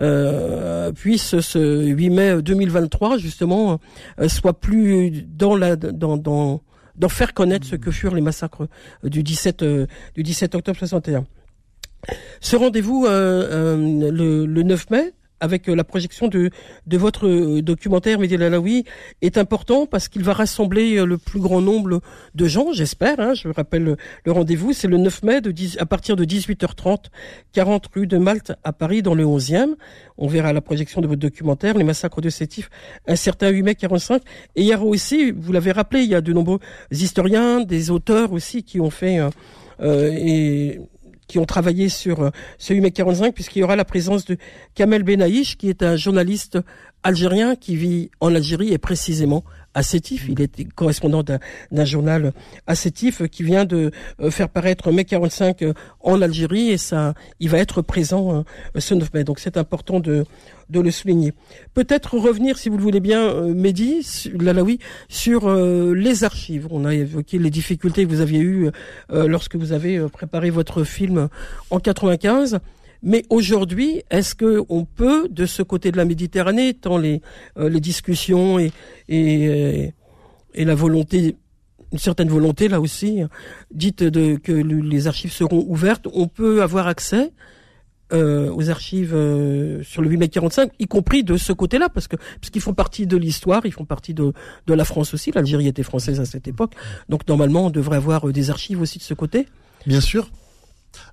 euh, 0.00 0.92
puisse 0.92 1.40
ce 1.40 1.86
8 1.86 2.10
mai 2.10 2.42
2023 2.42 3.18
justement 3.18 3.80
soit 4.28 4.60
plus 4.60 5.24
dans 5.26 5.56
la 5.56 5.74
dans 5.74 6.16
dans 6.16 6.62
d'en 6.94 7.08
faire 7.08 7.34
connaître 7.34 7.66
ce 7.66 7.74
que 7.74 7.90
furent 7.90 8.14
les 8.14 8.20
massacres 8.20 8.68
du 9.02 9.24
17 9.24 9.64
du 10.14 10.22
17 10.22 10.54
octobre 10.54 10.78
61. 10.78 11.24
Ce 12.40 12.56
rendez-vous 12.56 13.06
euh, 13.06 13.48
euh, 13.50 14.10
le, 14.10 14.46
le 14.46 14.62
9 14.62 14.90
mai 14.90 15.12
avec 15.38 15.68
euh, 15.68 15.74
la 15.74 15.84
projection 15.84 16.28
de, 16.28 16.50
de 16.86 16.96
votre 16.96 17.60
documentaire 17.60 18.18
Mehdi 18.18 18.36
Lalaoui 18.36 18.84
est 19.20 19.36
important 19.36 19.84
parce 19.84 20.08
qu'il 20.08 20.22
va 20.22 20.32
rassembler 20.32 21.04
le 21.04 21.18
plus 21.18 21.40
grand 21.40 21.60
nombre 21.60 22.00
de 22.34 22.46
gens, 22.46 22.72
j'espère. 22.72 23.20
Hein, 23.20 23.34
je 23.34 23.48
rappelle 23.48 23.96
le, 24.24 24.32
rendez-vous, 24.32 24.72
c'est 24.72 24.88
le 24.88 24.96
9 24.96 25.22
mai 25.24 25.40
de 25.40 25.52
à 25.78 25.86
partir 25.86 26.16
de 26.16 26.24
18h30, 26.24 27.06
40 27.52 27.86
rue 27.94 28.06
de 28.06 28.16
Malte 28.16 28.52
à 28.64 28.72
Paris, 28.72 29.02
dans 29.02 29.14
le 29.14 29.24
11e. 29.24 29.74
On 30.16 30.26
verra 30.26 30.52
la 30.52 30.62
projection 30.62 31.00
de 31.00 31.06
votre 31.06 31.20
documentaire, 31.20 31.76
les 31.76 31.84
massacres 31.84 32.20
de 32.22 32.30
Sétif, 32.30 32.70
un 33.06 33.16
certain 33.16 33.50
8 33.50 33.62
mai 33.62 33.74
45. 33.74 34.22
Et 34.54 34.74
aura 34.74 34.84
aussi, 34.84 35.32
vous 35.32 35.52
l'avez 35.52 35.72
rappelé, 35.72 36.02
il 36.02 36.08
y 36.08 36.14
a 36.14 36.22
de 36.22 36.32
nombreux 36.32 36.60
historiens, 36.90 37.60
des 37.60 37.90
auteurs 37.90 38.32
aussi 38.32 38.62
qui 38.62 38.80
ont 38.80 38.90
fait... 38.90 39.20
Euh, 39.80 40.10
et 40.12 40.80
qui 41.26 41.38
ont 41.38 41.44
travaillé 41.44 41.88
sur 41.88 42.22
euh, 42.22 42.30
ce 42.58 42.72
8 42.72 42.80
mai 42.80 42.90
45, 42.90 43.34
puisqu'il 43.34 43.60
y 43.60 43.62
aura 43.62 43.76
la 43.76 43.84
présence 43.84 44.24
de 44.24 44.36
Kamel 44.74 45.02
Benaïch, 45.02 45.56
qui 45.56 45.68
est 45.68 45.82
un 45.82 45.96
journaliste 45.96 46.58
algérien 47.02 47.56
qui 47.56 47.76
vit 47.76 48.10
en 48.20 48.34
Algérie 48.34 48.72
et 48.72 48.78
précisément 48.78 49.44
à 49.76 49.82
Sétif. 49.82 50.26
Il 50.28 50.40
est 50.40 50.64
correspondant 50.74 51.22
d'un 51.22 51.84
journal 51.84 52.32
à 52.66 52.74
Sétif 52.74 53.22
qui 53.28 53.42
vient 53.42 53.66
de 53.66 53.90
euh, 54.20 54.30
faire 54.30 54.48
paraître 54.48 54.90
mai 54.90 55.04
45 55.04 55.62
euh, 55.62 55.74
en 56.00 56.22
Algérie 56.22 56.70
et 56.70 56.78
ça, 56.78 57.12
il 57.40 57.50
va 57.50 57.58
être 57.58 57.82
présent 57.82 58.44
ce 58.76 58.94
9 58.94 59.12
mai. 59.12 59.24
Donc 59.24 59.38
c'est 59.38 59.58
important 59.58 60.00
de, 60.00 60.24
de 60.70 60.80
le 60.80 60.90
souligner. 60.90 61.34
Peut-être 61.74 62.16
revenir, 62.16 62.56
si 62.56 62.70
vous 62.70 62.78
le 62.78 62.82
voulez 62.82 63.00
bien, 63.00 63.32
Mehdi, 63.42 64.30
Lalaoui, 64.32 64.78
sur 65.08 65.52
les 65.52 66.24
archives. 66.24 66.68
On 66.70 66.84
a 66.86 66.94
évoqué 66.94 67.38
les 67.38 67.50
difficultés 67.50 68.04
que 68.04 68.08
vous 68.08 68.22
aviez 68.22 68.40
eues 68.40 68.70
lorsque 69.10 69.56
vous 69.56 69.72
avez 69.72 69.98
préparé 70.08 70.50
votre 70.50 70.84
film 70.84 71.28
en 71.70 71.80
95. 71.80 72.60
Mais 73.06 73.24
aujourd'hui, 73.30 74.02
est-ce 74.10 74.34
que 74.34 74.64
on 74.68 74.84
peut, 74.84 75.28
de 75.30 75.46
ce 75.46 75.62
côté 75.62 75.92
de 75.92 75.96
la 75.96 76.04
Méditerranée, 76.04 76.74
tant 76.74 76.98
les, 76.98 77.22
euh, 77.56 77.70
discussions 77.78 78.58
et, 78.58 78.72
et, 79.08 79.92
la 80.56 80.74
volonté, 80.74 81.36
une 81.92 81.98
certaine 81.98 82.28
volonté 82.28 82.66
là 82.66 82.80
aussi, 82.80 83.22
dite 83.70 84.02
de, 84.02 84.34
que 84.34 84.50
les 84.50 85.06
archives 85.06 85.30
seront 85.30 85.64
ouvertes, 85.68 86.08
on 86.12 86.26
peut 86.26 86.62
avoir 86.62 86.88
accès 86.88 87.30
euh, 88.12 88.52
aux 88.52 88.70
archives 88.70 89.14
euh, 89.14 89.84
sur 89.84 90.02
le 90.02 90.10
8 90.10 90.16
mai 90.16 90.28
45, 90.28 90.72
y 90.80 90.86
compris 90.86 91.22
de 91.22 91.36
ce 91.36 91.52
côté-là, 91.52 91.88
parce 91.88 92.08
que 92.08 92.16
parce 92.16 92.50
qu'ils 92.50 92.62
font 92.62 92.74
partie 92.74 93.06
de 93.06 93.16
l'histoire, 93.16 93.66
ils 93.66 93.72
font 93.72 93.84
partie 93.84 94.14
de, 94.14 94.32
de 94.66 94.74
la 94.74 94.84
France 94.84 95.14
aussi. 95.14 95.30
L'Algérie 95.32 95.68
était 95.68 95.84
française 95.84 96.18
à 96.18 96.24
cette 96.24 96.48
époque, 96.48 96.72
donc 97.08 97.28
normalement 97.28 97.66
on 97.66 97.70
devrait 97.70 97.98
avoir 97.98 98.32
des 98.32 98.50
archives 98.50 98.80
aussi 98.80 98.98
de 98.98 99.04
ce 99.04 99.14
côté. 99.14 99.46
Bien 99.86 100.00
sûr, 100.00 100.28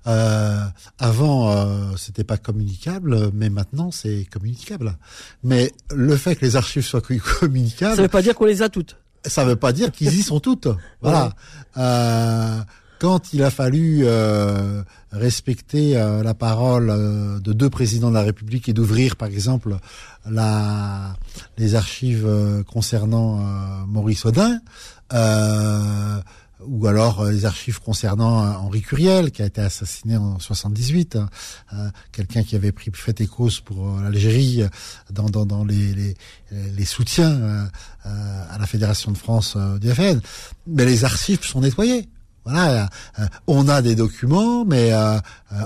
euh, 0.06 0.64
avant, 0.98 1.50
euh, 1.50 1.96
c'était 1.96 2.24
pas 2.24 2.36
communicable, 2.36 3.30
mais 3.32 3.50
maintenant, 3.50 3.90
c'est 3.90 4.26
communicable. 4.30 4.96
Mais 5.42 5.72
le 5.94 6.16
fait 6.16 6.36
que 6.36 6.44
les 6.44 6.56
archives 6.56 6.84
soient 6.84 7.02
communicables, 7.40 7.96
ça 7.96 8.02
veut 8.02 8.08
pas 8.08 8.22
dire 8.22 8.34
qu'on 8.34 8.46
les 8.46 8.62
a 8.62 8.68
toutes. 8.68 8.96
Ça 9.26 9.44
veut 9.44 9.56
pas 9.56 9.72
dire 9.72 9.90
qu'ils 9.90 10.14
y 10.14 10.22
sont 10.22 10.40
toutes. 10.40 10.68
Voilà. 11.00 11.32
Euh, 11.76 12.60
quand 13.04 13.34
il 13.34 13.42
a 13.42 13.50
fallu 13.50 14.00
euh, 14.04 14.82
respecter 15.12 15.94
euh, 15.96 16.22
la 16.22 16.32
parole 16.32 16.88
euh, 16.88 17.38
de 17.38 17.52
deux 17.52 17.68
présidents 17.68 18.08
de 18.08 18.14
la 18.14 18.22
République 18.22 18.68
et 18.68 18.72
d'ouvrir, 18.72 19.16
par 19.16 19.28
exemple, 19.28 19.76
la, 20.24 21.14
les 21.58 21.74
archives 21.74 22.26
concernant 22.66 23.40
Maurice 23.86 24.24
Audin, 24.24 24.58
ou 26.60 26.86
alors 26.86 27.20
euh, 27.20 27.30
les 27.30 27.44
archives 27.44 27.80
concernant 27.80 28.44
euh, 28.44 28.52
Henri 28.52 28.82
Curiel, 28.82 29.30
qui 29.30 29.42
a 29.42 29.46
été 29.46 29.60
assassiné 29.60 30.16
en 30.16 30.38
78, 30.38 31.16
hein, 31.16 31.28
euh, 31.72 31.88
quelqu'un 32.12 32.42
qui 32.42 32.56
avait 32.56 32.72
pris 32.72 32.90
fait 32.92 33.20
et 33.20 33.26
cause 33.26 33.60
pour 33.60 34.00
l'Algérie 34.00 34.62
dans, 35.10 35.28
dans, 35.28 35.46
dans 35.46 35.64
les, 35.64 35.94
les, 35.94 36.14
les, 36.52 36.84
soutiens 36.84 37.68
à 38.04 38.58
la 38.58 38.66
Fédération 38.66 39.10
de 39.10 39.18
France 39.18 39.56
du 39.80 39.92
FN. 39.92 40.20
Mais 40.66 40.84
les 40.84 41.04
archives 41.04 41.42
sont 41.42 41.60
nettoyées. 41.60 42.08
Voilà, 42.44 42.90
on 43.46 43.68
a 43.68 43.80
des 43.82 43.94
documents, 43.94 44.64
mais 44.64 44.92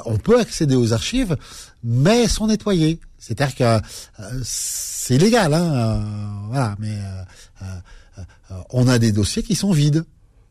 on 0.07 0.16
peut 0.16 0.40
accéder 0.40 0.77
aux 0.77 0.92
archives, 0.92 1.37
mais 1.83 2.22
elles 2.22 2.31
sont 2.31 2.46
nettoyées. 2.46 3.01
C'est-à-dire 3.18 3.55
que 3.55 3.87
c'est 4.44 5.16
illégal, 5.16 5.53
hein, 5.53 6.03
voilà, 6.48 6.77
mais 6.79 6.96
on 8.70 8.88
a 8.88 8.98
des 8.98 9.12
dossiers 9.12 9.42
qui 9.42 9.55
sont 9.55 9.72
vides. 9.72 10.05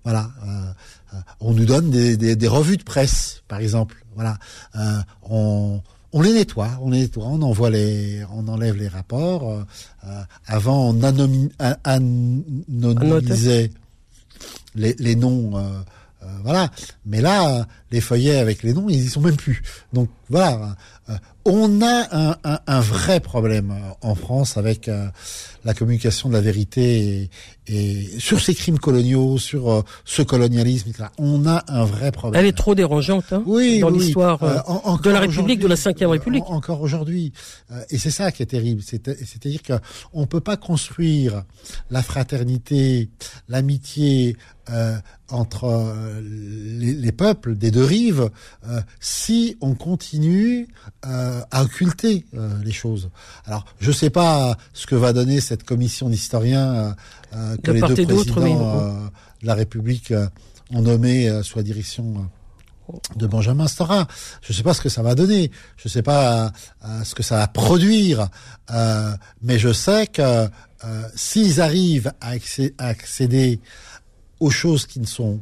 Voilà. 0.08 0.32
Euh, 0.48 0.72
euh, 1.13 1.17
on 1.41 1.52
nous 1.52 1.65
donne 1.65 1.89
des, 1.89 2.48
revues 2.48 2.78
de 2.78 2.84
presse, 2.84 3.43
par 3.50 3.60
exemple. 3.60 4.06
Euh, 4.17 5.02
on, 5.24 5.82
les 6.22 6.32
nettoie, 6.32 6.70
on 6.82 6.91
les 6.91 7.02
nettoie, 7.02 7.26
on 7.26 7.67
les, 7.67 8.24
on 8.32 8.48
enlève 8.48 8.78
les 8.78 8.88
rapports. 8.88 9.65
Avant, 10.46 10.91
on 10.91 11.04
anonymisait 11.04 13.72
les, 14.76 14.96
les 14.98 15.15
noms. 15.17 15.62
voilà. 16.41 16.72
Mais 17.06 17.20
là, 17.20 17.67
les 17.91 18.00
feuillets 18.00 18.38
avec 18.38 18.63
les 18.63 18.74
noms, 18.74 18.88
ils 18.88 19.04
y 19.04 19.10
sont 19.10 19.20
même 19.20 19.36
plus. 19.36 19.62
Donc 19.91 20.08
voilà. 20.30 20.78
On 21.48 21.82
a 21.82 22.08
un, 22.12 22.36
un, 22.44 22.60
un, 22.68 22.80
vrai 22.80 23.20
problème 23.20 23.74
en 24.02 24.16
France 24.16 24.58
avec 24.58 24.90
la 25.68 25.74
communication 25.74 26.30
de 26.30 26.34
la 26.34 26.42
vérité 26.42 27.30
et, 27.68 28.20
sur 28.20 28.40
ces 28.40 28.56
crimes 28.56 28.80
coloniaux, 28.80 29.38
sur 29.38 29.70
euh, 29.70 29.82
ce 30.06 30.22
colonialisme, 30.22 30.90
etc. 30.90 31.10
On 31.18 31.46
a 31.46 31.64
un 31.68 31.84
vrai 31.84 32.12
problème. 32.12 32.40
Elle 32.40 32.48
est 32.48 32.58
trop 32.58 32.74
dérangeante 32.74 33.34
hein, 33.34 33.44
oui, 33.46 33.80
dans 33.80 33.90
l'histoire 33.90 34.42
euh, 34.44 34.58
euh, 34.70 34.98
de 35.04 35.10
la 35.10 35.20
République, 35.20 35.60
de 35.60 35.68
la 35.68 35.76
Ve 35.76 36.10
République. 36.10 36.44
encore 36.48 36.82
aujourd'hui. 36.82 37.34
et 37.90 37.98
c'est 37.98 38.12
ça 38.12 38.32
qui 38.32 38.44
est 38.44 38.48
terrible. 38.48 38.82
C'est-à-dire 38.82 39.62
qu'on 39.62 40.22
ne 40.22 40.26
peut 40.26 40.40
pas 40.40 40.56
construire 40.56 41.44
la 41.92 42.02
fraternité, 42.02 43.10
l'amitié, 43.50 44.38
euh, 44.70 44.98
entre 45.30 45.94
les, 46.22 46.94
les, 46.94 47.12
peuples 47.12 47.56
des 47.56 47.70
deux 47.70 47.84
rives 47.84 48.30
euh, 48.68 48.82
si 49.00 49.58
on 49.60 49.76
continue 49.76 50.68
euh, 51.38 51.41
à 51.52 51.63
occulter 51.63 52.26
les 52.63 52.71
choses. 52.71 53.10
Alors, 53.45 53.65
je 53.80 53.88
ne 53.88 53.93
sais 53.93 54.10
pas 54.10 54.58
ce 54.73 54.86
que 54.86 54.95
va 54.95 55.13
donner 55.13 55.41
cette 55.41 55.63
commission 55.63 56.10
d'historiens 56.10 56.95
que 57.63 57.71
les 57.71 57.82
deux 57.82 58.06
présidents 58.06 59.10
de 59.41 59.47
la 59.47 59.54
République 59.54 60.13
ont 60.71 60.82
nommé 60.82 61.41
sous 61.43 61.58
la 61.58 61.63
direction 61.63 62.30
de 63.15 63.28
Benjamin 63.28 63.67
Stora. 63.67 64.08
Je 64.41 64.54
ne 64.54 64.58
sais 64.58 64.63
pas 64.63 64.73
ce 64.73 64.82
que 64.82 64.89
ça 64.89 65.02
va 65.02 65.15
donner, 65.15 65.52
je 65.78 65.88
ne 65.88 65.89
sais 65.89 66.04
pas 66.04 66.52
ce 67.04 67.15
que 67.15 67.23
ça 67.23 67.38
va 67.38 67.47
produire, 67.47 68.30
mais 69.41 69.60
je 69.60 69.73
sais 69.73 70.08
que 70.08 70.47
s'ils 71.15 71.62
arrivent 71.62 72.13
à, 72.21 72.34
accéder 72.78 73.60
aux 74.39 74.52
choses 74.52 74.86
qui 74.86 75.00
ne 75.00 75.06
sont 75.06 75.39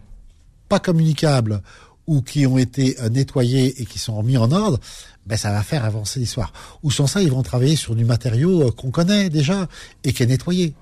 pas 0.70 0.80
communicables 0.80 1.62
ou 2.08 2.22
qui 2.22 2.46
ont 2.46 2.58
été 2.58 2.96
euh, 3.02 3.10
nettoyées 3.10 3.82
et 3.82 3.86
qui 3.86 4.00
sont 4.00 4.16
remis 4.16 4.38
en 4.38 4.52
ordre, 4.52 4.80
ben 5.26 5.38
ça 5.38 5.52
va 5.52 5.64
faire 5.64 5.86
avancer 5.86 6.20
l'histoire. 6.20 6.54
Ou 6.84 6.92
sans 6.92 7.08
ça, 7.08 7.22
ils 7.22 7.32
vont 7.32 7.44
travailler 7.44 7.76
sur 7.76 7.96
du 7.96 8.06
matériau 8.06 8.68
euh, 8.68 8.72
qu'on 8.72 8.92
connaît 8.92 9.30
déjà 9.30 9.68
et 10.04 10.14
qui 10.14 10.24
est 10.24 10.28
nettoyé. 10.28 10.74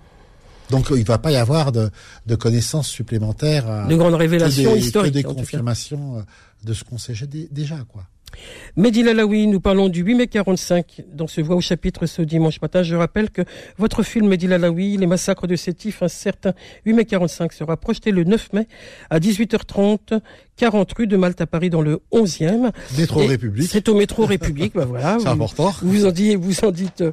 Donc 0.70 0.88
il 0.92 1.00
ne 1.00 1.04
va 1.04 1.18
pas 1.18 1.32
y 1.32 1.36
avoir 1.36 1.72
de, 1.72 1.90
de 2.26 2.36
connaissances 2.36 2.88
supplémentaires. 2.88 3.70
Euh, 3.70 3.88
de 3.88 3.96
grandes 3.96 4.16
révélations 4.16 4.76
historiques. 4.76 5.14
Que 5.14 5.18
des 5.18 5.24
confirmations 5.24 6.26
de 6.64 6.74
ce 6.74 6.84
qu'on 6.84 6.98
sait 6.98 7.14
déjà, 7.52 7.78
quoi. 7.88 8.04
Mehdi 8.76 9.04
Lalaoui, 9.04 9.48
nous 9.48 9.60
parlons 9.60 9.90
du 9.90 10.02
8 10.02 10.16
mai 10.16 10.28
45 10.28 11.04
dans 11.14 11.28
ce 11.28 11.42
Voix 11.42 11.56
au 11.56 11.62
chapitre 11.62 12.06
ce 12.06 12.22
dimanche 12.22 12.62
matin. 12.62 12.84
Je 12.84 12.96
rappelle 12.96 13.30
que 13.30 13.44
votre 13.78 14.04
film 14.04 14.28
Mehdi 14.28 14.48
Lalaoui, 14.48 14.98
Les 14.98 15.06
massacres 15.06 15.48
de 15.48 15.56
Sétif, 15.56 16.02
un 16.02 16.08
certain 16.08 16.54
8 16.86 16.94
mai 16.94 17.06
45 17.06 17.54
sera 17.54 17.78
projeté 17.78 18.12
le 18.12 18.24
9 18.24 18.54
mai 18.54 18.68
à 19.10 19.20
18h30, 19.20 20.20
40 20.58 20.92
rue 20.94 21.08
de 21.08 21.18
Malte 21.18 21.42
à 21.42 21.48
Paris 21.48 21.70
dans 21.70 21.82
le 21.82 22.00
11e. 22.12 22.72
Métro 22.98 23.22
République. 23.22 23.70
C'est 23.70 23.90
au 23.90 23.96
métro 23.96 24.26
République, 24.26 24.74
bah 24.74 24.86
voilà. 24.86 25.18
C'est 25.22 25.28
important. 25.28 25.74
Vous 25.82 26.06
en 26.06 26.12
dites, 26.12 26.38
vous 26.38 26.64
en 26.64 26.72
dites 26.72 27.02
euh, 27.02 27.12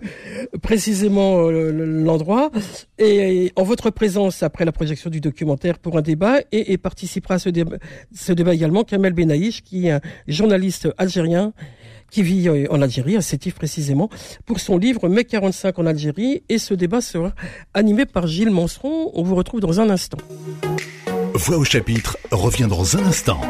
précisément 0.63 1.47
euh, 1.49 1.71
l'endroit. 1.71 2.51
Et, 2.99 3.53
en 3.57 3.63
votre 3.63 3.91
présence 3.91 4.43
après 4.43 4.65
la 4.65 4.73
projection 4.73 5.11
du 5.11 5.21
documentaire 5.21 5.79
pour 5.79 5.97
un 5.97 6.03
débat 6.03 6.39
et, 6.53 6.77
participera 6.79 7.35
à 7.35 7.39
ce 7.39 7.49
débat, 7.49 7.77
ce 8.15 8.33
débat 8.33 8.55
également 8.55 8.85
Kamel 8.85 9.13
Benaïch 9.13 9.63
qui 9.63 9.87
est 9.87 9.93
un 9.93 10.01
journaliste 10.29 10.89
algérien 10.99 11.53
qui 12.11 12.23
vit 12.23 12.49
euh, 12.49 12.67
en 12.71 12.83
Algérie, 12.83 13.17
à 13.17 13.23
Sétif 13.23 13.55
précisément, 13.55 14.11
pour 14.45 14.61
son 14.61 14.77
livre 14.77 15.09
Mai 15.09 15.25
45 15.25 15.79
en 15.79 15.87
Algérie. 15.87 16.43
Et 16.49 16.59
ce 16.59 16.75
débat 16.75 17.01
sera 17.01 17.33
animé 17.73 18.05
par 18.05 18.27
Gilles 18.27 18.51
Manseron. 18.51 19.11
On 19.15 19.23
vous 19.23 19.35
retrouve 19.35 19.61
dans 19.61 19.81
un 19.81 19.91
instant. 19.91 20.19
Voix 21.35 21.57
au 21.59 21.65
chapitre 21.65 22.19
revient 22.31 22.67
dans 22.69 22.97
un 22.97 23.05
instant. 23.05 23.41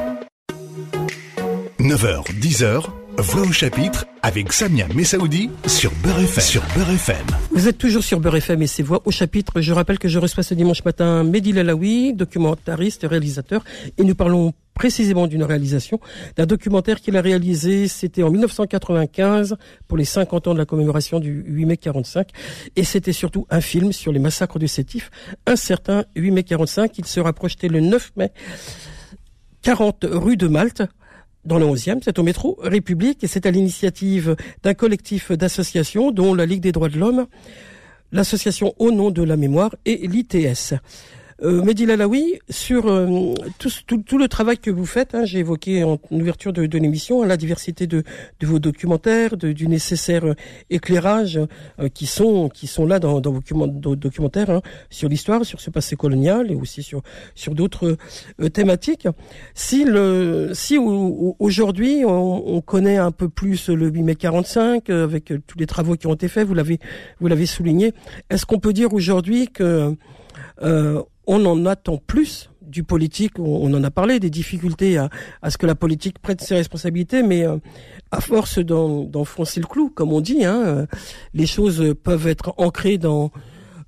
9h, 1.78 2.24
10h, 2.38 2.84
Voix 3.18 3.42
au 3.42 3.52
chapitre 3.52 4.06
avec 4.22 4.52
Samia 4.52 4.86
Messaoudi 4.94 5.50
sur 5.66 5.92
Beurre 6.02 6.20
FM. 6.20 6.42
Sur 6.42 6.62
Beurre 6.74 6.90
FM. 6.90 7.26
Vous 7.50 7.68
êtes 7.68 7.78
toujours 7.78 8.02
sur 8.02 8.20
Beurre 8.20 8.36
FM 8.36 8.62
et 8.62 8.66
c'est 8.66 8.82
Voix 8.82 9.02
au 9.04 9.10
chapitre. 9.10 9.60
Je 9.60 9.72
rappelle 9.72 9.98
que 9.98 10.08
je 10.08 10.18
reçois 10.18 10.42
ce 10.42 10.54
dimanche 10.54 10.84
matin 10.84 11.22
Mehdi 11.24 11.52
Lalaoui, 11.52 12.14
documentariste, 12.14 13.06
réalisateur, 13.08 13.64
et 13.98 14.04
nous 14.04 14.14
parlons 14.14 14.54
précisément 14.74 15.26
d'une 15.26 15.42
réalisation 15.42 16.00
d'un 16.36 16.46
documentaire 16.46 17.00
qu'il 17.00 17.16
a 17.16 17.20
réalisé, 17.20 17.88
c'était 17.88 18.22
en 18.22 18.30
1995 18.30 19.56
pour 19.88 19.98
les 19.98 20.06
50 20.06 20.48
ans 20.48 20.54
de 20.54 20.58
la 20.58 20.64
commémoration 20.64 21.20
du 21.20 21.44
8 21.46 21.66
mai 21.66 21.76
45 21.76 22.28
et 22.76 22.84
c'était 22.84 23.12
surtout 23.12 23.46
un 23.50 23.60
film 23.60 23.92
sur 23.92 24.12
les 24.12 24.20
massacres 24.20 24.58
de 24.58 24.66
Sétif, 24.66 25.10
un 25.46 25.56
certain 25.56 26.04
8 26.16 26.30
mai 26.30 26.42
45, 26.44 26.96
il 26.96 27.04
sera 27.04 27.32
projeté 27.34 27.68
le 27.68 27.80
9 27.80 28.12
mai 28.16 28.32
40 29.62 30.06
rue 30.10 30.38
de 30.38 30.48
Malte 30.48 30.82
dans 31.44 31.58
le 31.58 31.66
11e, 31.66 32.00
c'est 32.02 32.18
au 32.18 32.22
métro 32.22 32.58
République 32.62 33.24
et 33.24 33.26
c'est 33.26 33.46
à 33.46 33.50
l'initiative 33.50 34.36
d'un 34.62 34.74
collectif 34.74 35.32
d'associations 35.32 36.10
dont 36.10 36.34
la 36.34 36.46
Ligue 36.46 36.60
des 36.60 36.72
droits 36.72 36.88
de 36.88 36.98
l'homme, 36.98 37.26
l'association 38.12 38.74
Au 38.78 38.90
nom 38.90 39.10
de 39.10 39.22
la 39.22 39.36
mémoire 39.36 39.74
et 39.86 40.06
l'ITS. 40.06 40.74
Euh, 41.42 41.62
Mehdi 41.62 41.86
sur 42.50 42.86
euh, 42.86 43.34
tout, 43.58 43.70
tout, 44.02 44.18
le 44.18 44.28
travail 44.28 44.58
que 44.58 44.70
vous 44.70 44.84
faites, 44.84 45.14
hein, 45.14 45.24
j'ai 45.24 45.38
évoqué 45.38 45.84
en 45.84 45.98
ouverture 46.10 46.52
de, 46.52 46.66
de 46.66 46.78
l'émission 46.78 47.22
hein, 47.22 47.26
la 47.26 47.38
diversité 47.38 47.86
de, 47.86 48.04
vos 48.42 48.58
documentaires, 48.58 49.38
de, 49.38 49.52
du 49.52 49.66
nécessaire 49.66 50.26
euh, 50.26 50.34
éclairage 50.68 51.40
euh, 51.78 51.88
qui 51.88 52.04
sont 52.04 52.50
qui 52.50 52.66
sont 52.66 52.84
là 52.84 52.98
dans, 52.98 53.20
dans 53.20 53.32
vos 53.32 53.96
documentaires 53.96 54.50
hein, 54.50 54.60
sur 54.90 55.08
l'histoire, 55.08 55.46
sur 55.46 55.60
ce 55.60 55.70
passé 55.70 55.96
colonial 55.96 56.50
et 56.50 56.54
aussi 56.54 56.82
sur 56.82 57.02
sur 57.34 57.54
d'autres 57.54 57.96
thématiques. 58.52 59.08
Si 59.54 59.84
le 59.84 60.50
si 60.52 60.76
aujourd'hui 60.78 62.04
on, 62.04 62.56
on, 62.56 62.60
connaît 62.60 62.98
un 62.98 63.12
peu 63.12 63.28
plus 63.28 63.70
le 63.70 63.88
8 63.88 64.02
mai 64.02 64.14
45 64.14 64.90
avec 64.90 65.32
tous 65.46 65.58
les 65.58 65.66
travaux 65.66 65.96
qui 65.96 66.06
ont 66.06 66.14
été 66.14 66.28
faits, 66.28 66.46
vous 66.46 66.54
l'avez 66.54 66.78
vous 67.20 67.28
l'avez 67.28 67.46
souligné, 67.46 67.94
est-ce 68.28 68.44
qu'on 68.44 68.58
peut 68.58 68.74
dire 68.74 68.92
aujourd'hui 68.92 69.48
que 69.48 69.96
euh, 70.62 71.02
on 71.26 71.44
en 71.46 71.66
attend 71.66 71.98
plus 71.98 72.50
du 72.62 72.84
politique. 72.84 73.38
On, 73.38 73.72
en 73.74 73.82
a 73.82 73.90
parlé 73.90 74.20
des 74.20 74.30
difficultés 74.30 74.96
à, 74.98 75.10
ce 75.48 75.58
que 75.58 75.66
la 75.66 75.74
politique 75.74 76.18
prête 76.18 76.40
ses 76.40 76.54
responsabilités, 76.54 77.22
mais 77.22 77.44
euh, 77.44 77.56
à 78.10 78.20
force 78.20 78.58
d'enfoncer 78.58 79.60
le 79.60 79.66
clou, 79.66 79.90
comme 79.90 80.12
on 80.12 80.20
dit, 80.20 80.44
hein, 80.44 80.62
euh, 80.64 80.86
les 81.34 81.46
choses 81.46 81.94
peuvent 82.02 82.26
être 82.26 82.54
ancrées 82.58 82.98
dans 82.98 83.30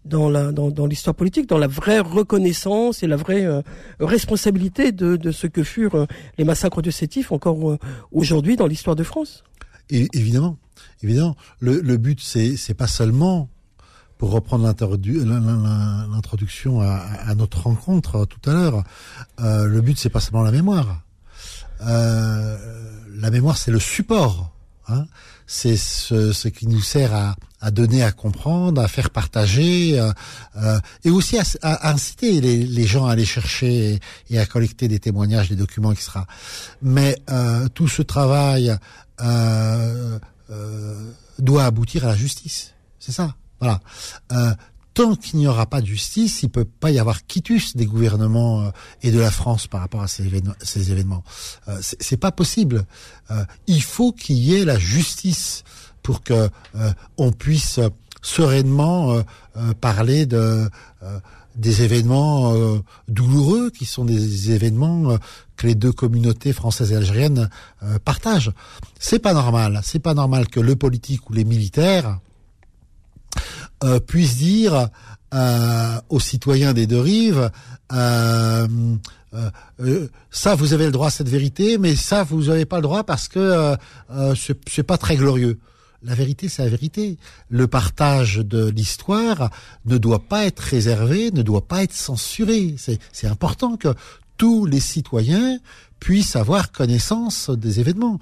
dans 0.05 0.29
la 0.29 0.51
dans, 0.51 0.87
l'histoire 0.87 1.15
politique, 1.15 1.49
dans 1.49 1.59
la 1.59 1.69
vraie 1.69 2.01
reconnaissance 2.01 3.05
et 3.05 3.07
la 3.07 3.15
vraie 3.15 3.47
responsabilité 4.01 4.91
de, 4.91 5.31
ce 5.31 5.47
que 5.47 5.63
furent 5.63 6.09
les 6.39 6.45
massacres 6.45 6.83
de 6.83 6.91
Sétif 6.91 7.31
encore 7.31 7.79
aujourd'hui 8.11 8.57
dans 8.57 8.67
l'histoire 8.67 8.97
de 8.97 9.05
France. 9.05 9.45
Évidemment, 9.91 10.59
évidemment, 11.05 11.37
le, 11.61 11.81
le 11.81 11.97
but 11.99 12.19
c'est 12.21 12.57
c'est 12.57 12.75
pas 12.75 12.89
seulement 12.89 13.49
pour 14.23 14.31
reprendre 14.31 14.65
l'introduction 14.65 16.81
à, 16.81 17.35
notre 17.35 17.63
rencontre 17.63 18.15
euh, 18.15 18.25
tout 18.25 18.49
à 18.49 18.55
l'heure, 18.55 18.85
euh, 19.41 19.67
le 19.67 19.81
but 19.81 19.99
c'est 19.99 20.11
pas 20.11 20.21
seulement 20.21 20.43
la 20.43 20.53
mémoire. 20.53 21.03
Euh, 21.81 22.57
la 23.17 23.33
mémoire 23.33 23.59
c'est 23.59 23.73
le 23.73 23.81
support. 23.81 24.53
Hein. 24.87 25.07
c'est 25.49 25.77
ce, 25.77 26.47
qui 26.47 26.69
nous 26.69 26.81
sert 26.81 27.35
à, 27.61 27.71
donner, 27.73 28.05
à 28.05 28.13
comprendre, 28.13 28.81
à 28.81 28.87
faire 28.87 29.11
partager, 29.11 30.01
et 31.05 31.11
aussi 31.11 31.37
à, 31.39 31.91
inciter 31.91 32.41
les, 32.41 32.87
gens 32.87 33.07
à 33.07 33.13
aller 33.13 33.25
chercher 33.25 33.99
et, 34.31 34.39
à 34.39 34.47
collecter 34.47 34.87
des 34.87 35.01
témoignages, 35.01 35.49
des 35.49 35.57
documents, 35.57 35.91
etc. 35.91 36.21
Mais 36.81 37.17
tout 37.75 37.89
ce 37.89 38.03
travail 38.03 38.77
doit 41.39 41.65
aboutir 41.65 42.05
à 42.05 42.09
la 42.09 42.17
justice. 42.17 42.75
C'est 43.01 43.13
ça. 43.13 43.35
Voilà. 43.63 43.81
Euh, 44.33 44.53
tant 44.95 45.15
qu'il 45.15 45.39
n'y 45.39 45.47
aura 45.47 45.67
pas 45.67 45.81
de 45.81 45.87
justice, 45.87 46.43
il 46.43 46.51
peut 46.51 46.65
pas 46.65 46.91
y 46.91 46.99
avoir 46.99 47.27
quitus 47.27 47.77
des 47.77 47.87
gouvernements 47.87 48.63
euh, 48.63 48.71
et 49.03 49.11
de 49.11 49.19
la 49.19 49.31
France 49.31 49.67
par 49.67 49.81
rapport 49.81 50.03
à 50.03 50.09
ces 50.09 50.27
événements. 50.27 50.55
Ces 50.61 50.91
événements. 50.93 51.23
Euh, 51.69 51.79
c'est 51.81 52.17
pas 52.17 52.33
possible. 52.33 52.85
Euh, 53.31 53.45
il 53.67 53.83
faut 53.83 54.13
qu'il 54.13 54.37
y 54.37 54.55
ait 54.55 54.65
la 54.65 54.79
justice 54.79 55.65
pour 56.03 56.23
que 56.23 56.51
on 57.17 57.31
puisse 57.31 57.79
sereinement 58.23 59.23
parler 59.81 60.27
de 60.27 60.69
des 61.55 61.83
événements 61.83 62.53
douloureux 63.07 63.71
qui 63.71 63.85
sont 63.85 64.05
des 64.05 64.51
événements 64.51 65.17
que 65.57 65.69
les 65.69 65.77
deux 65.77 65.93
communautés 65.93 66.53
françaises 66.53 66.91
et 66.91 66.97
algériennes 66.97 67.49
partagent. 68.05 68.51
C'est 68.99 69.21
pas 69.21 69.33
normal. 69.33 69.81
C'est 69.85 70.01
pas 70.01 70.15
normal 70.15 70.49
que 70.49 70.59
le 70.59 70.75
politique 70.75 71.31
ou 71.31 71.35
les 71.35 71.45
militaires 71.45 72.19
euh, 73.85 74.01
puisse 74.01 74.37
dire 74.37 74.89
euh, 75.35 76.01
aux 76.09 76.21
citoyens 76.21 76.73
des 76.73 76.87
deux 76.87 77.01
rives 77.01 77.51
euh, 77.93 78.67
ça 80.31 80.55
vous 80.55 80.75
avez 80.75 80.85
le 80.85 80.93
droit 80.93 81.07
à 81.07 81.11
cette 81.11 81.29
vérité, 81.29 81.79
mais 81.79 81.97
ça 81.97 82.23
vous 82.23 82.45
n'avez 82.45 82.67
pas 82.67 82.77
le 82.77 82.83
droit 82.83 83.03
parce 83.03 83.29
que 83.29 83.77
c'est 84.37 84.83
pas 84.83 84.99
très 84.99 85.17
glorieux. 85.17 85.59
La 86.03 86.15
vérité, 86.15 86.49
c'est 86.49 86.63
la 86.63 86.69
vérité. 86.69 87.17
Le 87.49 87.67
partage 87.67 88.37
de 88.37 88.69
l'histoire 88.69 89.51
ne 89.87 89.97
doit 89.97 90.19
pas 90.29 90.45
être 90.45 90.61
réservé, 90.61 91.31
ne 91.31 91.41
doit 91.41 91.67
pas 91.67 91.83
être 91.83 91.95
censuré. 91.95 92.77
C'est 92.77 93.27
important 93.27 93.77
que 93.77 93.95
tous 94.37 94.67
les 94.67 94.81
citoyens 94.81 95.59
puissent 95.99 96.37
avoir 96.37 96.71
connaissance 96.71 97.49
des 97.49 97.81
événements 97.81 98.19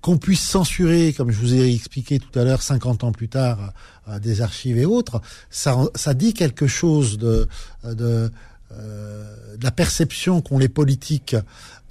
qu'on 0.00 0.18
puisse 0.18 0.42
censurer, 0.42 1.12
comme 1.12 1.30
je 1.30 1.38
vous 1.38 1.54
ai 1.54 1.74
expliqué 1.74 2.18
tout 2.18 2.38
à 2.38 2.44
l'heure, 2.44 2.62
50 2.62 3.04
ans 3.04 3.12
plus 3.12 3.28
tard, 3.28 3.72
euh, 4.08 4.18
des 4.18 4.40
archives 4.40 4.78
et 4.78 4.84
autres, 4.84 5.20
ça, 5.50 5.76
ça 5.94 6.14
dit 6.14 6.32
quelque 6.32 6.66
chose 6.66 7.18
de, 7.18 7.48
de, 7.84 8.30
euh, 8.72 9.56
de 9.56 9.64
la 9.64 9.70
perception 9.70 10.40
qu'ont 10.40 10.58
les 10.58 10.68
politiques 10.68 11.36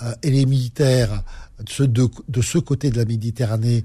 euh, 0.02 0.14
et 0.24 0.32
les 0.32 0.46
militaires 0.46 1.24
de 1.60 1.70
ce, 1.70 1.84
de, 1.84 2.08
de, 2.30 2.42
ce 2.42 2.58
côté 2.58 2.90
de 2.90 2.98
la 2.98 3.06
Méditerranée 3.06 3.84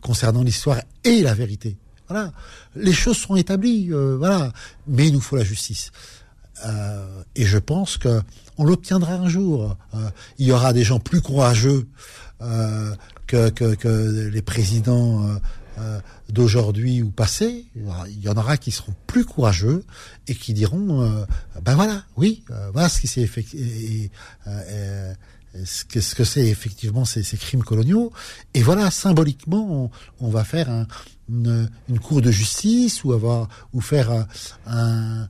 concernant 0.00 0.42
l'histoire 0.42 0.80
et 1.04 1.22
la 1.22 1.34
vérité. 1.34 1.76
Voilà, 2.08 2.32
les 2.74 2.92
choses 2.92 3.16
sont 3.16 3.36
établies, 3.36 3.90
voilà, 3.90 4.52
mais 4.86 5.08
il 5.08 5.14
nous 5.14 5.20
faut 5.20 5.36
la 5.36 5.44
justice. 5.44 5.92
et 7.36 7.44
je 7.44 7.58
pense 7.58 7.98
que 7.98 8.22
on 8.56 8.64
l'obtiendra 8.64 9.14
un 9.14 9.28
jour. 9.28 9.76
il 10.38 10.46
y 10.46 10.52
aura 10.52 10.72
des 10.72 10.84
gens 10.84 11.00
plus 11.00 11.20
courageux 11.20 11.86
que, 13.32 14.28
les 14.28 14.42
présidents 14.42 15.26
euh, 15.26 15.34
euh, 15.78 16.00
d'aujourd'hui 16.28 17.02
ou 17.02 17.10
passés, 17.10 17.64
il 17.74 18.20
y 18.20 18.28
en 18.28 18.36
aura 18.36 18.56
qui 18.56 18.70
seront 18.70 18.94
plus 19.06 19.24
courageux 19.24 19.84
et 20.28 20.34
qui 20.34 20.52
diront, 20.52 21.02
euh, 21.02 21.24
ben 21.62 21.74
voilà, 21.74 22.04
oui, 22.16 22.44
voilà 22.72 22.88
ce 22.88 23.00
qui 23.00 23.08
s'est 23.08 23.22
effectué 23.22 24.10
ce 25.64 25.84
que 25.84 26.00
ce 26.00 26.14
que 26.14 26.24
c'est 26.24 26.46
effectivement 26.46 27.04
ces, 27.04 27.22
crimes 27.36 27.62
coloniaux 27.62 28.10
et 28.54 28.62
voilà 28.62 28.90
symboliquement 28.90 29.90
on, 30.20 30.28
va 30.30 30.44
faire 30.44 30.70
un, 30.70 30.86
une, 31.28 31.68
cour 32.02 32.22
de 32.22 32.30
justice 32.30 33.04
ou 33.04 33.12
avoir 33.12 33.48
ou 33.74 33.80
faire 33.80 34.26
un, 34.66 35.28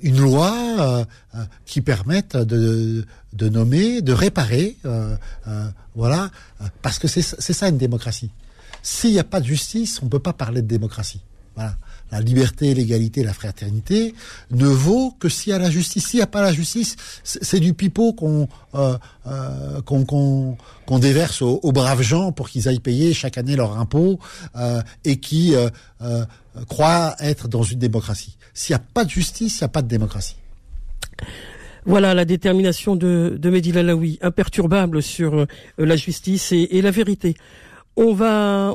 une 0.00 0.20
loi 0.20 0.54
euh, 0.78 1.04
euh, 1.34 1.44
qui 1.64 1.80
permette 1.80 2.36
de, 2.36 3.04
nommer, 3.48 4.02
de 4.02 4.12
réparer, 4.12 4.76
euh, 4.84 5.16
voilà, 5.94 6.30
parce 6.80 6.98
que 6.98 7.08
c'est 7.08 7.22
ça 7.22 7.68
une 7.68 7.78
démocratie. 7.78 8.30
S'il 8.82 9.12
n'y 9.12 9.18
a 9.18 9.24
pas 9.24 9.40
de 9.40 9.46
justice, 9.46 10.00
on 10.02 10.06
ne 10.06 10.10
peut 10.10 10.18
pas 10.18 10.32
parler 10.32 10.62
de 10.62 10.66
démocratie. 10.66 11.20
Voilà. 11.54 11.76
La 12.12 12.20
liberté, 12.20 12.74
l'égalité, 12.74 13.24
la 13.24 13.32
fraternité 13.32 14.14
ne 14.52 14.66
vaut 14.66 15.12
que 15.18 15.28
s'il 15.28 15.50
y 15.50 15.54
a 15.54 15.58
la 15.58 15.70
justice. 15.70 16.06
S'il 16.06 16.18
n'y 16.18 16.22
a 16.22 16.28
pas 16.28 16.42
la 16.42 16.52
justice, 16.52 16.96
c'est 17.24 17.58
du 17.58 17.74
pipeau 17.74 18.12
qu'on 18.12 18.48
qu'on 19.86 20.98
déverse 20.98 21.42
aux, 21.42 21.72
braves 21.72 22.02
gens 22.02 22.30
pour 22.30 22.50
qu'ils 22.50 22.68
aillent 22.68 22.80
payer 22.80 23.14
chaque 23.14 23.38
année 23.38 23.56
leur 23.56 23.78
impôt 23.78 24.20
et 25.04 25.16
qui 25.16 25.54
croient 26.68 27.16
être 27.18 27.48
dans 27.48 27.62
une 27.62 27.78
démocratie. 27.78 28.36
S'il 28.54 28.74
n'y 28.74 28.80
a 28.80 28.84
pas 28.92 29.04
de 29.04 29.10
justice, 29.10 29.56
il 29.56 29.62
n'y 29.62 29.66
a 29.66 29.68
pas 29.68 29.82
de 29.82 29.88
démocratie. 29.88 30.36
Voilà 31.84 32.14
la 32.14 32.24
détermination 32.24 32.94
de, 32.94 33.36
de 33.38 33.50
Mehdi 33.50 33.72
imperturbable 34.20 35.02
sur 35.02 35.40
euh, 35.40 35.46
la 35.78 35.96
justice 35.96 36.52
et, 36.52 36.80
la 36.80 36.90
vérité. 36.90 37.34
On 37.96 38.14
va 38.14 38.74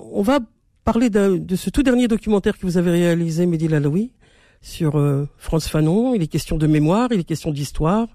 parler 0.88 1.10
de, 1.10 1.56
ce 1.58 1.70
tout 1.70 1.84
dernier 1.84 2.08
documentaire 2.08 2.58
que 2.58 2.66
vous 2.66 2.78
avez 2.78 2.92
réalisé, 2.92 3.46
Mehdi 3.46 3.68
Lalaoui, 3.68 4.14
sur 4.62 4.98
euh, 4.98 5.28
France 5.38 5.68
Fanon. 5.68 6.16
Il 6.16 6.22
est 6.22 6.28
question 6.28 6.58
de 6.58 6.66
mémoire, 6.66 7.10
il 7.12 7.20
est 7.20 7.26
question 7.26 7.52
d'histoire, 7.52 8.08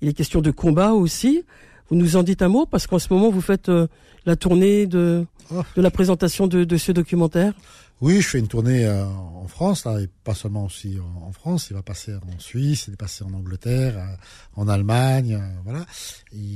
il 0.00 0.08
est 0.08 0.14
question 0.14 0.40
de 0.40 0.50
combat 0.50 0.92
aussi. 0.92 1.44
Vous 1.90 1.96
nous 1.96 2.16
en 2.16 2.22
dites 2.22 2.40
un 2.40 2.48
mot 2.48 2.64
parce 2.64 2.86
qu'en 2.86 2.98
ce 2.98 3.12
moment 3.12 3.28
vous 3.28 3.42
faites 3.42 3.68
euh, 3.68 3.88
la 4.24 4.36
tournée 4.36 4.86
de, 4.86 5.26
de 5.76 5.82
la 5.82 5.90
présentation 5.90 6.46
de, 6.46 6.64
de 6.64 6.76
ce 6.78 6.92
documentaire. 6.92 7.52
Oui, 8.00 8.20
je 8.20 8.28
fais 8.28 8.38
une 8.38 8.48
tournée 8.48 8.84
euh, 8.84 9.04
en 9.04 9.46
France, 9.46 9.86
et 9.86 10.08
pas 10.24 10.34
seulement 10.34 10.64
aussi 10.64 10.98
en, 11.22 11.32
France. 11.32 11.68
Il 11.70 11.74
va 11.74 11.82
passer 11.82 12.12
en 12.14 12.38
Suisse, 12.38 12.86
il 12.88 12.94
est 12.94 12.96
passé 12.98 13.22
en 13.24 13.32
Angleterre, 13.32 13.96
euh, 13.96 14.16
en 14.56 14.66
Allemagne, 14.68 15.40
voilà. 15.64 15.86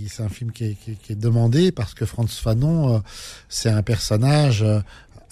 C'est 0.08 0.22
un 0.22 0.28
film 0.28 0.50
qui 0.50 0.64
est, 0.64 0.74
qui 0.74 1.12
est, 1.12 1.16
demandé 1.16 1.70
parce 1.70 1.94
que 1.94 2.04
Franz 2.06 2.34
Fanon, 2.42 3.02
c'est 3.48 3.70
un 3.70 3.82
personnage 3.82 4.64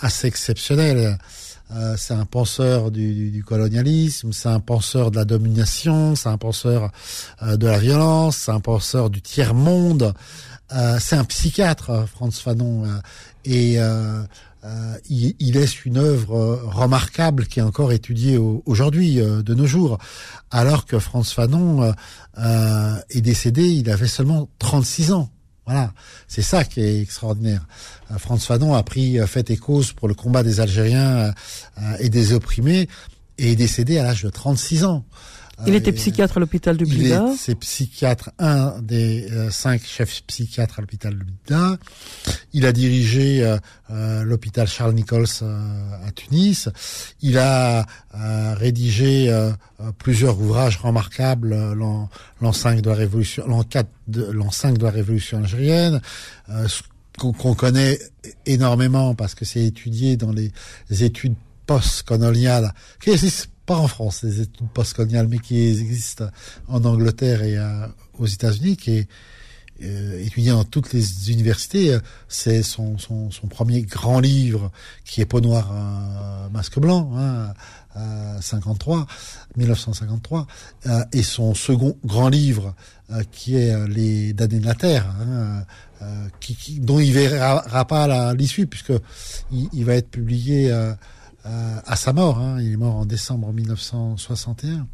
assez 0.01 0.27
exceptionnel. 0.27 1.19
c'est 1.97 2.15
un 2.15 2.25
penseur 2.27 2.91
du, 2.91 3.31
du, 3.31 3.43
colonialisme, 3.43 4.33
c'est 4.33 4.49
un 4.49 4.61
penseur 4.61 5.11
de 5.11 5.17
la 5.17 5.25
domination, 5.25 6.15
c'est 6.15 6.29
un 6.29 6.39
penseur 6.39 6.91
de 7.43 7.67
la 7.67 7.79
violence, 7.79 8.37
c'est 8.37 8.53
un 8.53 8.61
penseur 8.61 9.11
du 9.11 9.21
tiers 9.21 9.55
monde. 9.55 10.15
c'est 11.01 11.17
un 11.17 11.25
psychiatre, 11.25 12.07
Franz 12.09 12.41
Fanon, 12.41 12.85
et 13.45 13.79
euh, 14.67 14.97
il, 15.09 15.53
laisse 15.53 15.85
une 15.85 15.99
œuvre 15.99 16.37
euh, 16.37 16.61
remarquable 16.65 17.47
qui 17.47 17.61
est 17.61 17.63
encore 17.63 17.93
étudiée 17.93 18.37
aujourd'hui, 18.37 19.21
euh, 19.21 19.43
de 19.43 19.55
nos 19.55 19.67
jours. 19.67 19.99
Alors 20.51 20.87
que 20.87 20.99
Franz 20.99 21.33
Fanon 21.33 21.95
est 23.11 23.21
décédé, 23.21 23.63
il 23.65 23.91
avait 23.91 24.09
seulement 24.09 24.49
36 24.59 25.13
ans. 25.13 25.31
Voilà, 25.67 25.93
c'est 26.29 26.43
ça 26.43 26.65
qui 26.65 26.81
est 26.81 27.01
extraordinaire. 27.03 27.67
Franz 28.19 28.47
Fanon 28.47 28.75
a 28.75 28.83
pris 28.83 29.19
fait 29.27 29.51
et 29.51 29.57
cause 29.57 29.93
pour 29.93 30.07
le 30.07 30.15
combat 30.15 30.43
des 30.45 30.61
Algériens 30.61 31.35
et 31.99 32.09
des 32.09 32.33
opprimés 32.33 32.89
et 33.39 33.53
est 33.53 33.57
décédé 33.57 33.99
à 33.99 34.05
l'âge 34.05 34.23
de 34.23 34.31
36 34.31 34.85
ans. 34.85 35.05
Il 35.67 35.75
était 35.75 35.93
psychiatre 35.93 36.37
à 36.37 36.41
l'hôpital 36.41 36.77
de 36.77 36.85
Blida. 36.85 37.27
C'est 37.39 37.55
psychiatre, 37.55 38.31
un 38.39 38.81
des 38.83 39.27
cinq 39.51 39.83
chefs 39.85 40.23
psychiatres 40.27 40.79
à 40.79 40.83
l'hôpital 40.83 41.19
de 41.19 41.25
Blida. 41.25 41.79
Il 42.53 42.67
a 42.67 42.73
dirigé 42.73 43.57
l'hôpital 43.89 44.69
Charles 44.69 44.95
Nichols 44.95 45.27
à 45.43 46.11
Tunis. 46.15 46.69
Il 47.23 47.39
a 47.39 47.87
rédigé 48.13 49.35
plusieurs 49.99 50.39
ouvrages 50.39 50.77
remarquables, 50.77 51.57
l'an 51.73 52.53
5 52.53 52.83
de 52.83 52.91
la 52.91 52.97
révolution, 52.97 53.47
l'an 53.47 53.63
4 53.63 53.89
de 54.09 54.25
l'an 54.25 54.51
5 54.51 54.77
de 54.77 54.85
la 54.85 54.91
révolution 54.91 55.39
algérienne 55.39 56.01
qu'on 57.19 57.55
connaît 57.55 57.99
énormément 58.45 59.15
parce 59.15 59.35
que 59.35 59.47
c'est 59.47 59.65
étudié 59.65 60.19
dans 60.19 60.33
les 60.33 60.53
études 61.03 61.35
post-coloniales, 61.65 62.75
qui 63.03 63.11
n'existent 63.11 63.49
pas 63.67 63.77
en 63.77 63.89
France, 63.89 64.23
les 64.23 64.41
études 64.43 64.69
post-coloniales, 64.73 65.29
mais 65.29 65.39
qui 65.39 65.61
existent 65.61 66.29
en 66.69 66.85
Angleterre 66.85 67.43
et 67.43 67.59
aux 68.19 68.27
États-Unis, 68.27 68.77
qui 68.77 68.93
est 68.93 69.09
euh, 69.83 70.25
étudié 70.25 70.53
dans 70.53 70.65
toutes 70.65 70.93
les 70.93 71.31
universités. 71.31 71.99
C'est 72.29 72.63
son, 72.63 72.97
son, 72.97 73.31
son, 73.31 73.47
premier 73.47 73.83
grand 73.83 74.21
livre, 74.21 74.73
qui 75.05 75.21
est 75.21 75.27
Peau 75.27 75.41
noire, 75.41 75.71
euh, 75.73 76.49
masque 76.49 76.79
blanc, 76.79 77.13
hein, 77.15 77.53
53, 78.41 79.07
1953, 79.57 80.47
euh, 80.87 81.05
et 81.13 81.23
son 81.23 81.55
second 81.55 81.97
grand 82.05 82.29
livre, 82.29 82.75
euh, 83.11 83.23
qui 83.33 83.57
est 83.57 83.73
euh, 83.73 83.87
Les 83.87 84.33
damnés 84.33 84.61
de 84.61 84.67
la 84.67 84.75
Terre, 84.75 85.07
hein, 85.21 85.65
qui, 86.41 86.79
dont 86.81 87.01
il 87.01 87.13
verra 87.13 87.87
pas 87.87 88.35
l'issue, 88.35 88.67
puisque 88.67 88.93
il, 89.51 89.85
va 89.85 89.95
être 89.95 90.11
publié 90.11 90.71
à 91.87 91.97
sa 91.97 92.13
mort. 92.13 92.39
Hein, 92.39 92.61
il 92.61 92.73
est 92.73 92.77
mort 92.77 92.97
en 92.97 93.07
décembre 93.07 93.53
1961, 93.53 94.87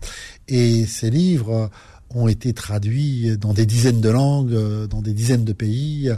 et 0.48 0.86
ces 0.86 1.10
livres 1.10 1.70
ont 2.14 2.28
été 2.28 2.52
traduits 2.52 3.36
dans 3.38 3.54
des 3.54 3.66
dizaines 3.66 4.00
de 4.00 4.08
langues, 4.10 4.86
dans 4.88 5.00
des 5.00 5.14
dizaines 5.14 5.44
de 5.44 5.52
pays, 5.52 6.10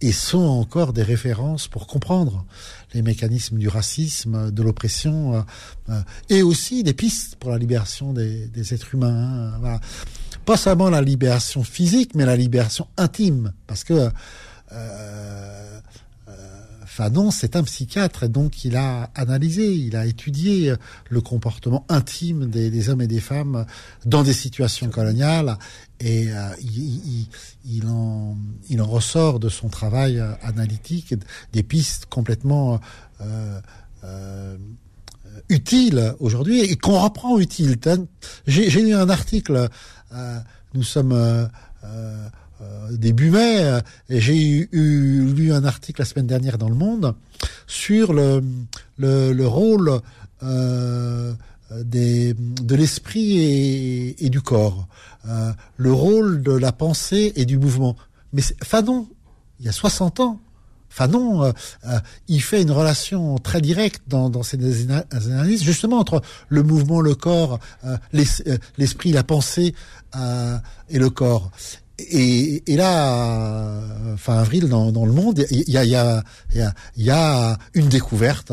et 0.00 0.12
sont 0.12 0.38
encore 0.38 0.92
des 0.92 1.02
références 1.02 1.68
pour 1.68 1.86
comprendre 1.86 2.44
les 2.94 3.02
mécanismes 3.02 3.58
du 3.58 3.68
racisme, 3.68 4.50
de 4.50 4.62
l'oppression, 4.62 5.34
euh, 5.34 5.40
euh, 5.90 6.00
et 6.28 6.42
aussi 6.42 6.82
des 6.82 6.94
pistes 6.94 7.36
pour 7.36 7.50
la 7.50 7.58
libération 7.58 8.12
des, 8.12 8.74
êtres 8.74 8.94
humains. 8.94 9.52
Hein. 9.64 9.80
Pas 10.44 10.56
seulement 10.56 10.90
la 10.90 11.02
libération 11.02 11.62
physique, 11.62 12.14
mais 12.14 12.24
la 12.24 12.36
libération 12.36 12.86
intime, 12.96 13.52
parce 13.66 13.84
que 13.84 14.10
euh, 14.72 15.67
Fanon, 16.98 17.30
c'est 17.30 17.54
un 17.54 17.62
psychiatre, 17.62 18.24
et 18.24 18.28
donc 18.28 18.64
il 18.64 18.74
a 18.74 19.08
analysé, 19.14 19.72
il 19.72 19.94
a 19.94 20.04
étudié 20.04 20.74
le 21.08 21.20
comportement 21.20 21.86
intime 21.88 22.50
des, 22.50 22.88
hommes 22.88 23.02
et 23.02 23.06
des 23.06 23.20
femmes 23.20 23.66
dans 24.04 24.24
des 24.24 24.32
situations 24.32 24.88
coloniales, 24.88 25.58
et 26.00 26.26
il, 27.64 27.86
en, 27.86 28.36
il 28.68 28.82
en 28.82 28.86
ressort 28.86 29.38
de 29.38 29.48
son 29.48 29.68
travail 29.68 30.20
analytique 30.42 31.14
des 31.52 31.62
pistes 31.62 32.06
complètement 32.06 32.80
euh, 33.20 34.56
utiles 35.48 36.14
aujourd'hui 36.18 36.62
et 36.62 36.74
qu'on 36.74 36.98
reprend 37.00 37.38
utile. 37.38 37.76
J'ai 38.48 38.82
lu 38.82 38.92
un 38.92 39.08
article, 39.08 39.68
euh, 40.12 40.40
nous 40.74 40.82
sommes 40.82 41.12
euh, 42.60 42.88
euh, 42.88 42.96
début 42.96 43.30
mai, 43.30 43.62
euh, 43.62 43.80
j'ai 44.08 44.36
eu, 44.36 44.68
lu 45.34 45.52
un 45.52 45.64
article 45.64 46.00
la 46.00 46.04
semaine 46.04 46.26
dernière 46.26 46.58
dans 46.58 46.68
Le 46.68 46.74
Monde 46.74 47.14
sur 47.66 48.12
le, 48.12 48.42
le, 48.96 49.46
rôle 49.46 50.00
euh, 50.42 51.34
des, 51.84 52.34
de 52.34 52.74
l'esprit 52.74 54.14
et, 54.18 54.30
du 54.30 54.40
corps, 54.40 54.88
euh, 55.28 55.52
le 55.76 55.92
rôle 55.92 56.42
de 56.42 56.52
la 56.52 56.72
pensée 56.72 57.32
et 57.36 57.44
du 57.44 57.58
mouvement. 57.58 57.96
Mais 58.32 58.42
Fanon, 58.62 59.08
il 59.60 59.66
y 59.66 59.68
a 59.68 59.72
60 59.72 60.20
ans, 60.20 60.40
Fanon, 60.88 61.44
euh, 61.44 61.52
il 62.28 62.40
fait 62.40 62.62
une 62.62 62.70
relation 62.70 63.36
très 63.36 63.60
directe 63.60 64.02
dans, 64.08 64.30
dans 64.30 64.42
ses 64.42 64.58
analyses, 65.12 65.62
justement 65.62 65.98
entre 65.98 66.22
le 66.48 66.62
mouvement, 66.62 67.00
le 67.00 67.14
corps, 67.14 67.60
l'esprit, 68.12 69.12
la 69.12 69.22
pensée 69.22 69.74
et 70.88 70.98
le 70.98 71.10
corps. 71.10 71.50
Et, 71.98 72.62
et, 72.72 72.76
là, 72.76 73.80
fin 74.16 74.38
avril, 74.38 74.68
dans, 74.68 74.92
dans 74.92 75.04
le 75.04 75.12
monde, 75.12 75.44
il 75.50 75.68
y 75.68 75.76
a, 75.76 75.84
y, 75.84 75.96
a, 75.96 76.22
y, 76.54 76.60
a, 76.60 76.74
y 76.96 77.10
a 77.10 77.58
une 77.74 77.88
découverte, 77.88 78.52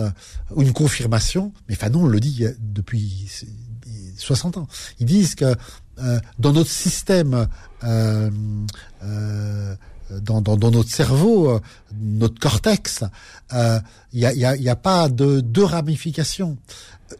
une 0.57 0.73
confirmation, 0.73 1.53
mais 1.69 1.75
Fanon 1.75 2.07
le 2.07 2.19
dit 2.19 2.45
depuis 2.59 3.29
60 4.17 4.57
ans. 4.57 4.67
Ils 4.99 5.05
disent 5.05 5.35
que 5.35 5.55
euh, 5.99 6.19
dans 6.39 6.51
notre 6.51 6.69
système, 6.69 7.47
euh, 7.83 8.29
euh, 9.03 9.75
dans, 10.21 10.41
dans, 10.41 10.57
dans, 10.57 10.71
notre 10.71 10.89
cerveau, 10.89 11.59
notre 11.99 12.39
cortex, 12.39 13.03
il 13.51 13.81
n'y 14.13 14.25
a, 14.25 14.33
y 14.33 14.45
a, 14.45 14.55
y 14.55 14.69
a, 14.69 14.75
pas 14.75 15.09
de 15.09 15.39
deux 15.41 15.63
ramifications 15.63 16.57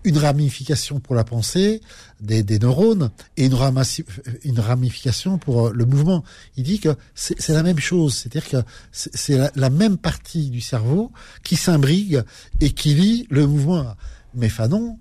une 0.04 0.17
ramification 0.17 1.00
pour 1.00 1.15
la 1.15 1.24
pensée 1.24 1.82
des, 2.19 2.43
des 2.43 2.60
neurones 2.60 3.12
et 3.38 3.45
une, 3.45 4.60
ramification 4.60 5.38
pour 5.38 5.67
euh, 5.67 5.71
le 5.74 5.86
mouvement. 5.86 6.24
Il 6.58 6.63
dit 6.63 6.80
que 6.80 6.95
c'est 7.13 7.50
la 7.50 7.63
même 7.63 7.80
chose, 7.80 8.15
c'est-à-dire 8.15 8.50
que 8.50 8.58
c'est 8.91 9.52
la, 9.56 9.69
même 9.69 9.98
partie 9.98 10.50
du 10.50 10.62
cerveau 10.62 11.12
qui 11.43 11.56
s'imbrigue 11.56 12.24
et 12.62 12.71
qui 12.71 12.93
lie 12.95 13.28
le 13.30 13.45
mouvement. 13.45 13.95
Mais 14.34 14.50
Fanon, 14.50 14.98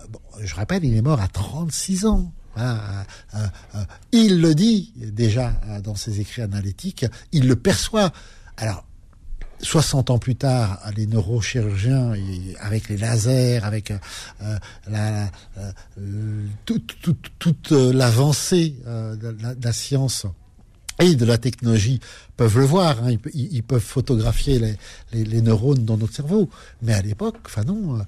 euh, 0.00 0.06
bon, 0.08 0.20
je 0.40 0.54
rappelle, 0.54 0.84
il 0.84 0.96
est 0.96 1.02
mort 1.02 1.20
à 1.20 1.28
36 1.28 2.06
ans. 2.06 2.32
Euh, 2.58 3.02
il 4.12 4.40
le 4.40 4.54
dit 4.54 4.92
déjà 4.96 5.52
dans 5.82 5.94
ses 5.94 6.20
écrits 6.20 6.42
analytiques, 6.42 7.06
il 7.32 7.46
le 7.46 7.56
perçoit. 7.56 8.12
Alors, 8.56 8.84
60 9.62 10.10
ans 10.10 10.18
plus 10.18 10.36
tard, 10.36 10.80
les 10.96 11.06
neurochirurgiens, 11.06 12.12
avec 12.60 12.88
les 12.88 12.96
lasers, 12.96 13.60
avec 13.62 13.90
euh, 13.90 14.58
euh, 14.92 15.26
toute, 16.64 17.70
l'avancée 17.70 18.76
euh, 18.86 19.16
de, 19.16 19.36
la, 19.62 19.72
science 19.72 20.26
et 20.98 21.14
de 21.14 21.24
la 21.24 21.38
technologie 21.38 22.00
peuvent 22.36 22.58
le 22.58 22.64
voir. 22.64 23.02
Hein. 23.04 23.16
ils, 23.34 23.62
peuvent 23.62 23.80
photographier 23.80 24.76
les, 25.12 25.42
neurones 25.42 25.84
dans 25.84 25.96
notre 25.96 26.14
cerveau. 26.14 26.48
Mais 26.82 26.94
à 26.94 27.02
l'époque, 27.02 27.36
enfin 27.44 27.64
non, 27.64 27.98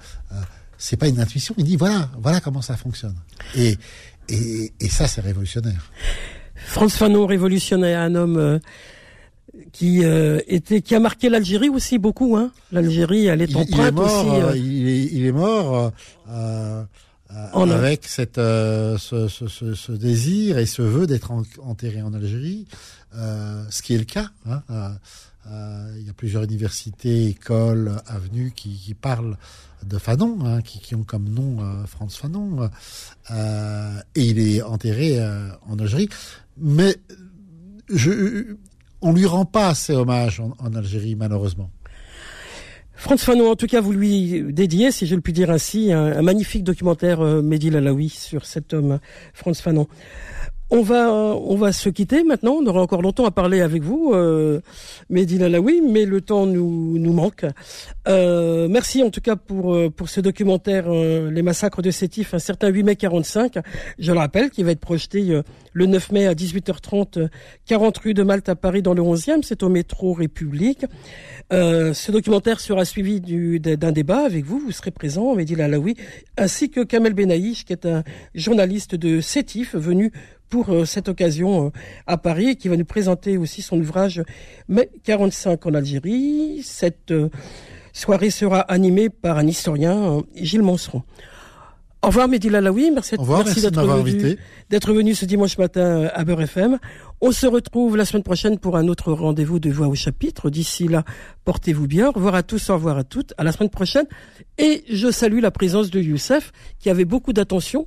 c'est 0.78 0.96
pas 0.96 1.08
une 1.08 1.20
intuition. 1.20 1.54
Il 1.58 1.64
dit 1.64 1.76
voilà, 1.76 2.10
voilà 2.18 2.40
comment 2.40 2.62
ça 2.62 2.76
fonctionne. 2.76 3.16
Et, 4.28 4.72
et 4.80 4.88
ça, 4.88 5.06
c'est 5.06 5.20
révolutionnaire. 5.20 5.90
Franz 6.54 6.96
Fanon, 6.96 7.26
révolutionnaire, 7.26 8.00
un 8.00 8.14
homme 8.14 8.60
qui 9.72 10.04
euh, 10.04 10.40
était 10.46 10.80
qui 10.80 10.94
a 10.94 11.00
marqué 11.00 11.28
l'Algérie 11.28 11.68
aussi 11.68 11.98
beaucoup 11.98 12.36
hein 12.36 12.52
l'Algérie 12.70 13.26
elle 13.26 13.42
est 13.42 13.54
empreinte 13.54 13.98
aussi 13.98 14.28
euh, 14.28 14.50
euh. 14.50 14.56
il, 14.56 14.88
est, 14.88 15.04
il 15.12 15.26
est 15.26 15.32
mort 15.32 15.92
euh, 16.30 16.84
avec 17.30 18.04
cette 18.06 18.36
ce, 18.36 19.28
ce, 19.28 19.48
ce, 19.48 19.74
ce, 19.74 19.92
désir 19.92 20.58
et 20.58 20.66
ce 20.66 20.82
vœu 20.82 21.06
d'être 21.06 21.32
enterré 21.62 22.02
en 22.02 22.12
Algérie 22.14 22.66
ce 23.12 23.82
qui 23.82 23.94
est 23.94 23.98
le 23.98 24.04
cas 24.04 24.30
hein, 24.46 24.62
il 25.96 26.06
y 26.06 26.10
a 26.10 26.14
plusieurs 26.14 26.44
universités 26.44 27.26
écoles 27.26 27.96
avenues 28.06 28.52
qui, 28.54 28.76
qui 28.76 28.94
parlent 28.94 29.36
de 29.84 29.98
Fanon 29.98 30.38
hein, 30.44 30.62
qui, 30.62 30.94
ont 30.94 31.04
comme 31.04 31.28
nom 31.28 31.58
Franz 31.86 32.16
Fanon 32.16 32.70
et 33.30 34.22
il 34.22 34.38
est 34.38 34.62
enterré 34.62 35.18
en 35.66 35.78
Algérie 35.78 36.08
mais 36.56 36.96
je 37.88 38.56
on 39.02 39.12
lui 39.12 39.26
rend 39.26 39.44
pas 39.44 39.68
assez 39.68 39.92
hommage 39.92 40.40
en, 40.40 40.74
Algérie, 40.74 41.16
malheureusement. 41.16 41.70
Franz 42.94 43.24
Fanon, 43.24 43.50
en 43.50 43.56
tout 43.56 43.66
cas, 43.66 43.80
vous 43.80 43.92
lui 43.92 44.44
dédiez, 44.52 44.92
si 44.92 45.06
je 45.06 45.16
le 45.16 45.20
puis 45.20 45.32
dire 45.32 45.50
ainsi, 45.50 45.92
un, 45.92 46.22
magnifique 46.22 46.62
documentaire 46.62 47.20
euh, 47.20 47.42
Mehdi 47.42 47.68
Lalaoui 47.68 48.08
sur 48.08 48.46
cet 48.46 48.72
homme, 48.72 49.00
Franz 49.34 49.60
Fanon. 49.60 49.88
On 50.74 50.80
va, 50.80 51.12
on 51.12 51.54
va 51.54 51.70
se 51.70 51.90
quitter 51.90 52.24
maintenant. 52.24 52.52
On 52.52 52.64
aura 52.64 52.80
encore 52.80 53.02
longtemps 53.02 53.26
à 53.26 53.30
parler 53.30 53.60
avec 53.60 53.82
vous, 53.82 54.12
euh, 54.14 54.62
Mehdi 55.10 55.36
Lalaoui, 55.36 55.82
mais 55.82 56.06
le 56.06 56.22
temps 56.22 56.46
nous, 56.46 56.98
nous 56.98 57.12
manque. 57.12 57.44
Euh, 58.08 58.68
merci 58.70 59.02
en 59.02 59.10
tout 59.10 59.20
cas 59.20 59.36
pour, 59.36 59.74
euh, 59.74 59.90
pour 59.90 60.08
ce 60.08 60.22
documentaire 60.22 60.86
euh, 60.88 61.30
Les 61.30 61.42
massacres 61.42 61.82
de 61.82 61.90
Sétif, 61.90 62.32
un 62.32 62.38
certain 62.38 62.68
8 62.68 62.84
mai 62.84 62.96
45. 62.96 63.58
Je 63.98 64.12
le 64.12 64.18
rappelle, 64.18 64.48
qui 64.48 64.62
va 64.62 64.70
être 64.70 64.80
projeté 64.80 65.42
le 65.74 65.86
9 65.86 66.10
mai 66.10 66.26
à 66.26 66.32
18h30, 66.32 67.28
40 67.66 67.98
rue 67.98 68.14
de 68.14 68.22
Malte 68.22 68.48
à 68.48 68.56
Paris 68.56 68.80
dans 68.80 68.94
le 68.94 69.02
11e. 69.02 69.42
C'est 69.42 69.62
au 69.62 69.68
métro 69.68 70.14
République. 70.14 70.86
ce 71.50 72.10
documentaire 72.12 72.60
sera 72.60 72.86
suivi 72.86 73.20
d'un 73.20 73.92
débat 73.92 74.24
avec 74.24 74.46
vous. 74.46 74.58
Vous 74.58 74.72
serez 74.72 74.90
présent, 74.90 75.34
Mehdi 75.34 75.54
Lalaoui, 75.54 75.96
ainsi 76.38 76.70
que 76.70 76.80
Kamel 76.80 77.12
Benaïch, 77.12 77.66
qui 77.66 77.74
est 77.74 77.84
un 77.84 78.04
journaliste 78.34 78.94
de 78.94 79.20
Sétif, 79.20 79.74
venu 79.74 80.12
pour 80.52 80.68
euh, 80.68 80.84
cette 80.84 81.08
occasion 81.08 81.66
euh, 81.66 81.70
à 82.06 82.18
Paris 82.18 82.50
et 82.50 82.56
qui 82.56 82.68
va 82.68 82.76
nous 82.76 82.84
présenter 82.84 83.38
aussi 83.38 83.62
son 83.62 83.80
ouvrage 83.80 84.22
Mai 84.68 84.90
45 85.02 85.64
en 85.64 85.72
Algérie. 85.72 86.60
Cette 86.62 87.10
euh, 87.10 87.30
soirée 87.94 88.28
sera 88.28 88.60
animée 88.60 89.08
par 89.08 89.38
un 89.38 89.46
historien, 89.46 90.22
Gilles 90.36 90.60
Manseron. 90.60 91.04
Au 92.04 92.08
revoir 92.08 92.26
Mehdi 92.26 92.48
Lalaoui, 92.50 92.90
merci, 92.90 93.14
merci, 93.16 93.60
d'être 93.60 93.80
venu, 93.80 94.36
d'être 94.70 94.92
venu 94.92 95.14
ce 95.14 95.24
dimanche 95.24 95.56
matin 95.56 96.10
à 96.12 96.24
Beurre 96.24 96.42
FM. 96.42 96.78
On 97.20 97.30
se 97.30 97.46
retrouve 97.46 97.96
la 97.96 98.04
semaine 98.04 98.24
prochaine 98.24 98.58
pour 98.58 98.76
un 98.76 98.88
autre 98.88 99.12
rendez-vous 99.12 99.60
de 99.60 99.70
Voix 99.70 99.86
au 99.86 99.94
chapitre. 99.94 100.50
D'ici 100.50 100.88
là, 100.88 101.04
portez-vous 101.44 101.86
bien. 101.86 102.08
Au 102.08 102.10
revoir 102.10 102.34
à 102.34 102.42
tous, 102.42 102.70
au 102.70 102.74
revoir 102.74 102.98
à 102.98 103.04
toutes. 103.04 103.34
À 103.38 103.44
la 103.44 103.52
semaine 103.52 103.70
prochaine. 103.70 104.06
Et 104.58 104.82
je 104.90 105.12
salue 105.12 105.38
la 105.38 105.52
présence 105.52 105.90
de 105.90 106.00
Youssef 106.00 106.50
qui 106.80 106.90
avait 106.90 107.04
beaucoup 107.04 107.32
d'attention 107.32 107.84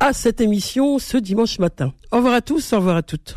à 0.00 0.12
cette 0.12 0.40
émission 0.40 0.98
ce 0.98 1.16
dimanche 1.16 1.60
matin. 1.60 1.92
Au 2.10 2.16
revoir 2.16 2.34
à 2.34 2.40
tous, 2.40 2.72
au 2.72 2.78
revoir 2.78 2.96
à 2.96 3.02
toutes. 3.02 3.36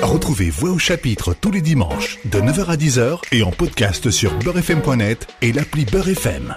Retrouvez 0.00 0.50
Voix 0.50 0.70
au 0.70 0.78
chapitre 0.78 1.34
tous 1.34 1.50
les 1.50 1.60
dimanches 1.60 2.20
de 2.24 2.38
9h 2.38 2.66
à 2.66 2.76
10h 2.76 3.18
et 3.32 3.42
en 3.42 3.50
podcast 3.50 4.12
sur 4.12 4.32
beurrefm.net 4.38 5.26
et 5.42 5.52
l'appli 5.52 5.86
Beurre 5.86 6.10
FM. 6.10 6.54